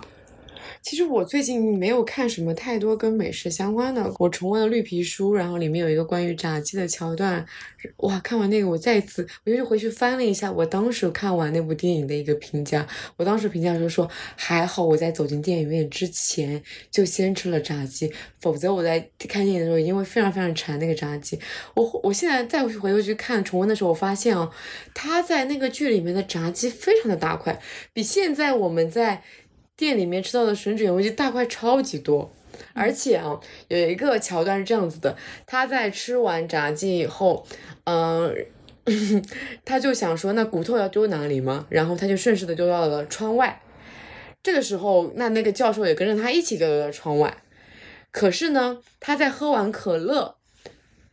[0.82, 7.44] 其实我最近没有看什么太多跟美食相关的，我重温了《绿皮书》，然后里面有一个关于炸鸡的桥段，
[7.98, 8.18] 哇！
[8.20, 21.38] 看完那个，我再次，我就回去翻了一下我当时看完那部电影的一个评价，我当时评价就说，还好我在走进电影院之前就先吃了炸鸡，否则我在看电影的时候一定会非常非常馋那个炸鸡。
[21.74, 24.50] 我我现在再回头去看重温的时候，我发现啊，
[24.94, 27.60] 他在那个剧里面的炸鸡非常的大块，
[27.92, 29.22] 比现在我们在。
[29.80, 32.30] 店里面吃到的吮指原味鸡大块超级多，
[32.74, 35.16] 而且啊，有一个桥段是这样子的，
[35.46, 37.46] 他在吃完炸鸡以后，
[37.84, 38.30] 嗯，
[39.64, 41.66] 他就想说那骨头要丢哪里吗？
[41.70, 43.62] 然后他就顺势的丢到了窗外。
[44.42, 47.42] 这个时候，那那个教授也跟着他一起丢到了窗外。
[48.10, 50.36] 可是呢，他在喝完可乐。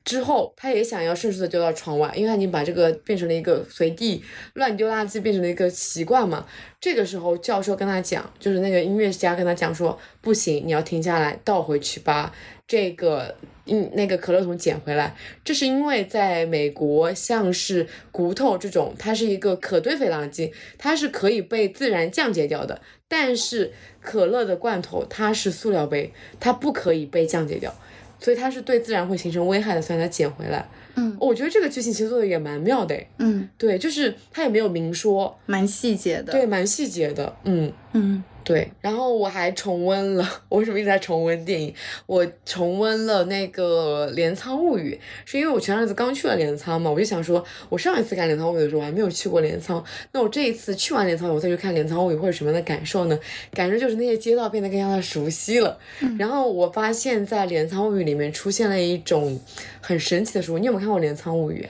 [0.08, 6.48] 之后，他也想要顺势的丢到窗外，因为他已经把这个变成了一个随地乱丢垃圾变成了一个习惯嘛。
[6.80, 12.34] 这个时候，教授跟他讲，就是那个音乐家跟他讲说，不行，你要停下来，倒回去把
[12.66, 13.36] 这个
[13.66, 15.14] 嗯那个可乐桶捡回来。
[15.44, 22.80] 这是因为在美国，像是骨头这种，它是一个可堆肥垃圾，它是可以被自然降解掉的。
[23.10, 27.76] 但是可乐的罐头，它是塑料杯，它不可以被降解掉。
[28.20, 30.68] 所以它是对自然会形成危害的，所以它捡回来。
[30.96, 32.98] 嗯，我觉得这个剧情其实做的也蛮妙的。
[33.20, 36.32] 嗯，对，就是它也没有明说，蛮细节的。
[36.32, 37.36] 对，蛮细节的。
[37.44, 38.24] 嗯嗯。
[38.48, 41.74] 对，然后我还重温了， 我为什么一直在重温电影？
[42.06, 44.98] 我重温了那个《镰仓物语》，
[45.30, 49.84] 是因为我前阵子刚去了镰仓嘛，我就想说，我上一次看《镰仓物语》的时候我还没有去过镰仓，
[50.14, 53.20] 那我这一次去完镰仓，我再去看《镰仓物语》会有什么样的感受呢？
[53.52, 55.78] 感受就是那些街道变得更加的熟悉了。
[56.18, 59.38] 然后我发现，在《镰仓物语》里面出现了一种
[59.82, 61.68] 很神奇的书，你有没有看过《镰仓物语》？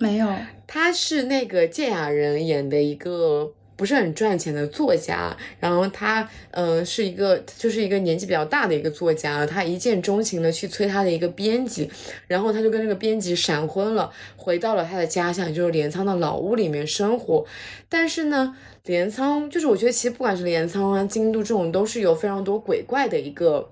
[0.00, 0.28] 没有，
[0.68, 3.52] 他是那个芥雅人演的一个。
[3.80, 11.90] 不是很赚钱的作家，然后他，呃，是一个，就是一个年纪比较大的一个作家，他一见钟情的去催他的一个编辑，
[12.26, 17.46] 然后他就跟那个编辑闪婚了，回到了他的家乡，就是镰仓的老屋里面生活。
[17.88, 18.54] 但是呢，
[18.84, 23.70] 镰仓就是我觉得其实不管是镰仓啊、京都这种，都是有非常多鬼怪的一个。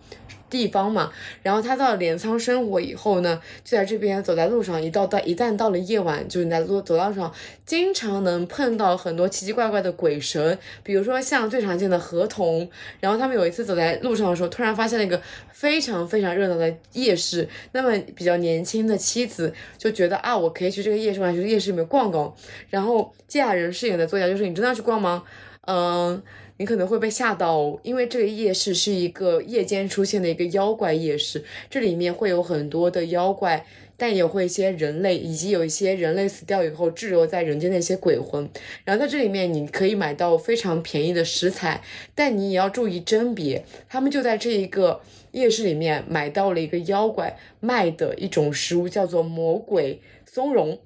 [0.50, 1.10] 地方嘛，
[1.42, 7.32] 然后他到镰仓生活以后呢，就在这边走在路上，一到到一旦到了夜晚，就是你在路走道上，
[7.66, 12.68] 经常能碰到很多奇奇怪怪的鬼神，比如说像最常见的河童。
[13.00, 15.20] 然后他们有一次走在路上的时候，突然发现了一个
[15.52, 17.48] 非常非常热闹的夜市。
[17.72, 22.34] 那么比较年轻的妻子就觉得啊，我可以去这个夜市，去夜市里面逛逛。
[22.70, 25.22] 然后芥雅人饰演的作家就是：“你真的要去逛吗？”
[25.66, 26.22] 嗯。
[26.58, 33.64] 你可能会被吓到哦，因为这个夜市是一个夜间出现的一个妖怪夜市，这里面会有很多的妖怪，
[33.96, 38.48] 但也会一些人类，以及有一些人类死掉以后滞留在人间的一些鬼魂。
[38.84, 41.80] 然后在这里面，你可以买到非常便宜的食材，
[42.14, 43.64] 但你也要注意甄别。
[43.88, 45.00] 他们就在这一个
[45.30, 50.78] 夜市里面买到了一个妖怪卖的一种食物，叫做魔鬼松茸。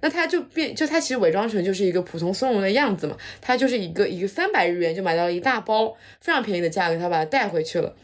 [0.00, 7.94] 那他就变，就他其实伪装成就是一个普通松茸的样子嘛，他就是一个一个三百日元就买到了一大包非常便宜的价格，他把它带回去了。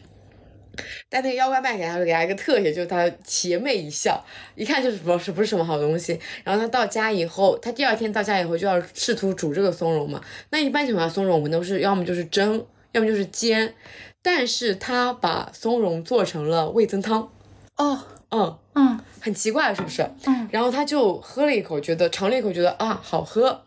[1.09, 4.25] 但那个妖怪卖给他，给他一个特写，就是他邪魅一笑，
[4.57, 6.19] 一看就是不是不是什么好东西。
[6.43, 10.21] 然后他到家以后，他第二天到家以后就要试图煮这个松茸嘛。
[10.51, 13.73] 那一般情况下，松茸我们都是要么就是蒸，要么就是煎，
[14.21, 17.31] 但是他把松茸做成了味增汤。
[17.77, 18.03] 哦。
[18.35, 20.03] 嗯嗯，很奇怪是不是？
[20.27, 23.63] 嗯，然后他就喝了一口，觉得尝了一口，觉得啊好喝。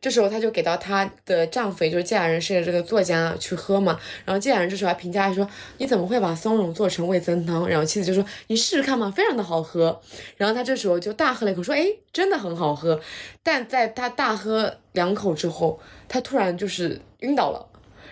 [0.00, 3.98] 这时候他就给到他的丈夫，也就是芥雅人饰演这个作家去喝嘛。
[4.24, 5.44] 然后芥雅人这时候还评价说
[5.78, 10.00] ：“你怎么会把松茸做成味增汤？”然后妻子就说：“你试试看嘛，非常的好喝。”
[10.38, 13.00] 然后他这时候就大喝了一口，说：“哎，真的很好喝。”
[13.42, 17.66] 但在他大喝两口之后，他突然就是晕倒了。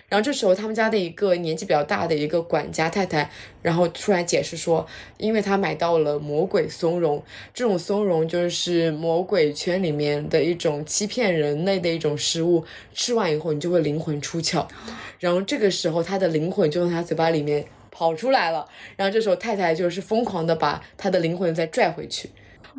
[0.09, 3.29] 然后这时候，他们家的一个年纪比较大的一个管家太太，
[3.61, 4.87] 然后出来解释说，
[5.17, 7.21] 因为他买到了魔鬼松茸，
[7.53, 14.65] 这种松茸就是魔鬼圈里面的一种欺骗人类的一种食物，吃完以后你就会灵魂出窍，
[15.19, 22.29] 然后这个时候他的灵魂就从他嘴巴里面跑出来了，然后这时候太太就是疯狂的把他的灵魂再拽回去。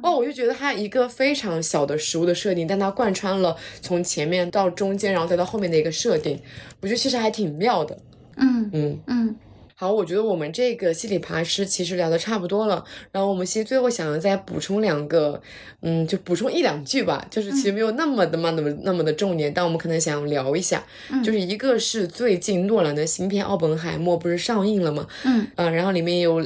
[0.02, 6.40] 哦，我就觉得它一个非常小的食物的设定，但它贯穿了从前面到中间，然后再到后面的一个设定，
[6.80, 7.98] 我觉得其实还挺妙的。
[8.36, 9.36] 嗯嗯嗯，
[9.74, 15.42] 好，我觉得我们这个稀里爬师其实聊的差不多了，然后我们其实最后想要再补充两个，
[15.82, 20.84] 嗯，就补充一两句吧，就是其实没有那么的嘛那么那么的重点，但我们可能想聊一下，
[21.24, 25.06] 就是一个是最近诺兰的新片《奥本海默》不是上映了吗？
[25.24, 26.44] 嗯嗯，然后里面有。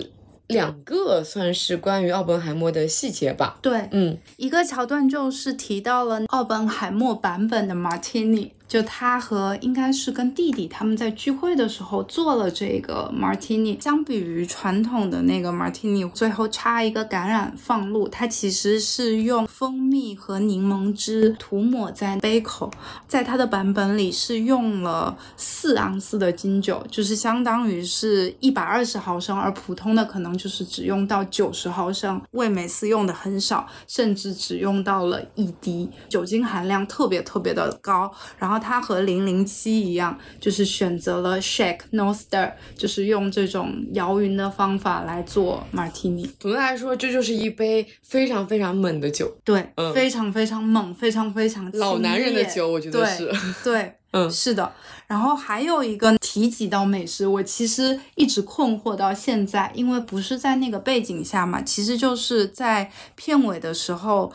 [0.53, 3.59] 两个算是关于奥本海默的细节吧。
[3.63, 8.53] 对，嗯，一个桥段就是提到了奥本海默版本的马提尼。
[8.73, 13.79] 就他和应该是跟弟弟他们在聚会的时候做了这个 martini。
[13.79, 22.71] 相比于传统的那个 martini，最后插一个橄榄放入，它其实是用蜂蜜和柠檬汁涂抹在杯口。
[23.07, 32.19] 在它的版本里是用了四盎司的金酒，就是相当于是一百二十毫升，而普通的可能就是只用到九十毫升。
[32.31, 38.11] 味美思用的很少，甚至只用到了一滴，酒精含量特别特别的高。
[38.39, 46.31] 然后它和零零七一样，就是选择了 shake no stir，就是用这种摇匀的方法来做 martini。
[46.39, 53.33] 总的来说，这就是一杯非常非常猛的酒，对，嗯非常非常猛，非常非常老男人的酒，我觉得对是。
[53.65, 54.73] 对， 嗯是的。
[55.09, 64.33] 然后还有一个提及到美食，我其实一直困惑到现在，因为不是在那个背景下嘛，其实就是在片尾的时候。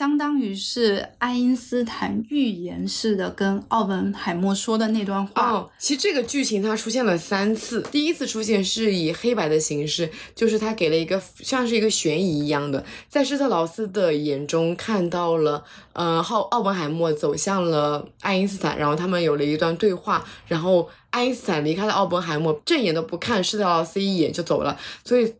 [0.00, 25.34] 相当于是爱因斯坦预言式的跟奥本海默说的那段话，哦，其实这个剧情它出现了三次，第一次出现是以黑白的形式，就是他给了一个像是一个悬疑一样的，在施特劳斯的眼中看到了，呃，奥奥本海默走向了爱因斯坦，然后他们有了一段对话，然后爱因斯坦离开了奥本海默，正眼都不看施特劳斯一眼就走了，所以。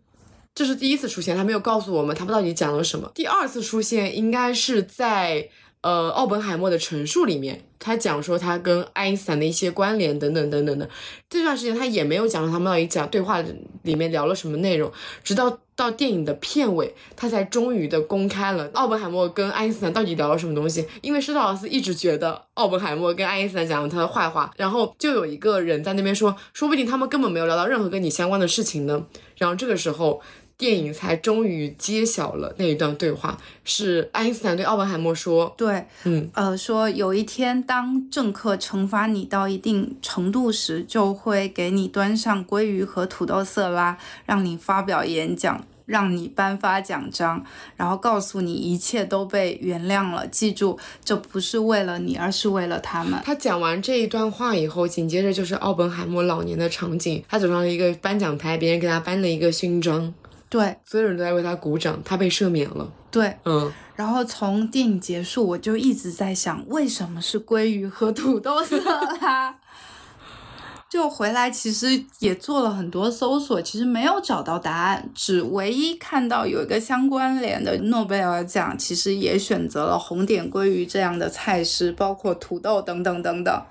[0.55, 3.11] 这是第一次出现，他没有告诉我们他们到底讲了什么。
[3.14, 5.48] 第二次出现应该是在
[5.80, 10.88] 呃奥本海默的陈述里面，他讲说他跟爱因斯坦的一些关联等等等等的。
[11.30, 13.42] 这段时间他也没有讲他们到底讲对话
[13.82, 14.92] 里面聊了什么内容，
[15.22, 20.84] 直到到电影的片尾，他才终于的公开了奥本海默跟爱因斯坦到底聊了什么东西。
[21.01, 29.07] 因为施特劳斯一直觉得奥本海默跟爱因斯坦讲了他的坏话，然后就有一个人在那边说，说不定他们根本没有聊到任何跟你相关的事情呢。
[29.38, 30.20] 然后这个时候。
[30.61, 43.96] 电影才终于揭晓了那一段对话，是爱因斯坦对奥本海默说对，嗯，呃，说有一天当政客惩罚你到一定程度时，就会给你端上鲑鱼和土豆色拉，
[44.26, 45.64] 让你发表演讲。
[45.86, 47.44] 让你颁发奖章，
[47.76, 50.24] 然后告诉你一切都被原谅了。
[50.28, 53.20] 记住，这不是为了你，而是为了他们。
[53.24, 60.14] 他讲完这一段话以后，紧接着就是奥本海默老年的场景，他走上了一个颁奖台，别人给他颁了一个勋章，
[60.51, 62.92] 对所有人都在为他鼓掌，他被赦免了。
[63.11, 69.57] 对，嗯，然后从电影结束，我就一直在想，为什么是鲑鱼和土豆色拉？
[70.90, 83.62] 就回来，其实也做了很多搜索，其实没有找到答案，只唯一看到有一个相关联的诺贝尔奖，其实也选择了红点鲑鱼这样的菜式，包括土豆等等等等。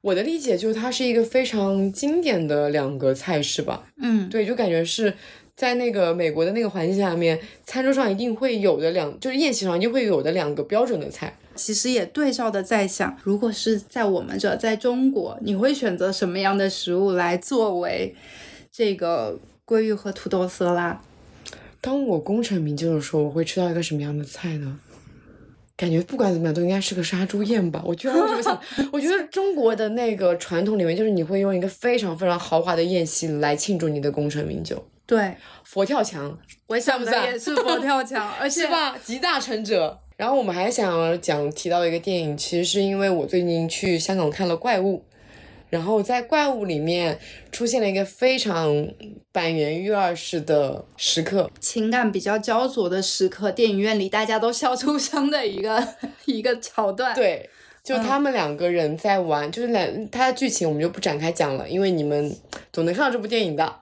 [0.00, 3.82] 我的理解就是它是一个非常经典的两个菜式吧。
[4.00, 5.12] 嗯，对，就感觉是
[5.56, 11.34] 在那个美国的那个环境下面，餐桌上一定会有的两，就是宴席上一定会有的两个标准的菜。
[11.54, 18.14] 其实也对照的在想，如果是在我们这，在中国，你会选择什么样的食物来作为
[18.70, 21.00] 这个鲑鱼和土豆色拉？
[21.80, 24.78] 当我功成名就的时候，我会吃到一个什么样的菜呢？
[25.74, 27.82] 感觉不管怎么样都应该是个杀猪宴吧。
[27.86, 28.60] 我居然会这么想，
[28.92, 34.86] 我觉得中国的那个传统里面，就是你会用一个非常非常豪华的宴席来庆祝你的功成名就。
[35.06, 36.36] 对，佛跳墙
[36.66, 38.98] 我想的也是佛跳墙， 而且是吧？
[38.98, 39.98] 集大成者。
[40.16, 44.98] 然后我们还想讲提到一个电影，其实是因为我最近去香港看了《怪物》，
[45.70, 47.18] 然后在《怪物》里面
[47.52, 48.88] 出现了一个非常
[49.30, 55.86] 板垣育二式的时刻，情感比较焦灼的时刻，电影院里大家都笑出声的一个
[56.24, 57.48] 一个桥段。，对，
[57.84, 62.34] 就他们两个人在玩，就是两他的剧情我们就不展开讲了，因为你们
[62.72, 63.80] 总能看到这部电影的。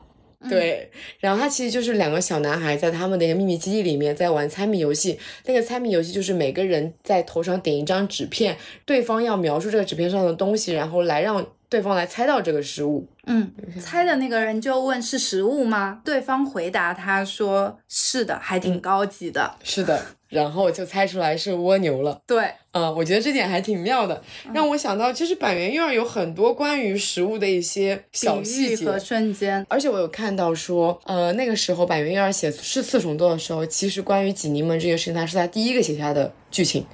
[0.49, 0.91] 对，
[1.21, 5.19] 然后他其实就是两个小男孩在他们的一个秘密基地里面在玩猜谜游戏。
[5.47, 13.07] 那个猜谜游戏就是每个人在头上点一张纸片，对方要描述这个纸片上的东西，然后来让对方来猜到这个食物。
[13.27, 16.01] 嗯，猜的那个人就问是食物吗？
[16.05, 19.57] 对方回答他说是的，还挺高级的。
[19.63, 20.01] 是的，
[20.35, 22.21] 然后就猜出来是蜗牛了。
[22.27, 24.23] 对，嗯，我觉得这点还挺妙的，
[24.53, 29.65] 让我想到其实板垣育二有很多关于食物的一些小比细节和瞬间。
[29.69, 36.85] 而且我有看到说，呃，那个时候板垣育二写是四重奏的时候，其实关于济宁门这个事情，他是他第一个写下的剧情，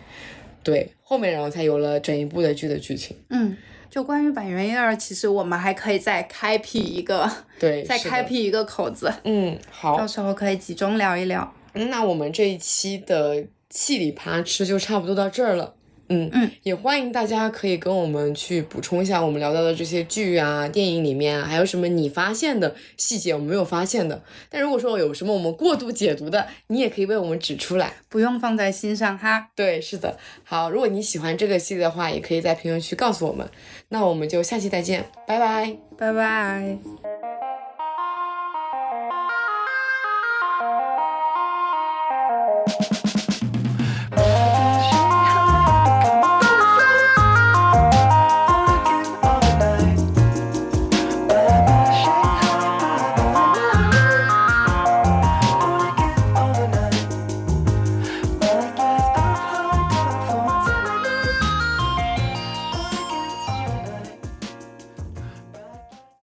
[0.62, 3.57] 对，后面然后才有了整一部的剧的剧情，嗯，
[3.91, 11.55] 就关于板垣育二，其实我们还可以再开辟一个，对， 再开辟一个口子，嗯，好到，时候可以集中聊一聊。
[11.75, 15.75] 嗯那我们这一期的气里扒吃就差不多到这儿了。
[16.12, 24.21] 嗯嗯，也欢迎大家可以跟我们去补充一下我们聊到的这些剧啊、电影里面啊，还有什么你发现的细节我们没有发现的。
[24.49, 27.93] 但如果说有什么我们过度解读的，你也可以为我们指出来。
[28.09, 29.51] 不用放在心上哈。
[29.55, 30.18] 对，是的。
[30.43, 33.49] 好，如果你喜欢这个系列的话，也可以在评论区告诉我们。
[33.91, 35.77] 那我们就下期再见，拜拜。
[35.97, 37.30] 拜拜。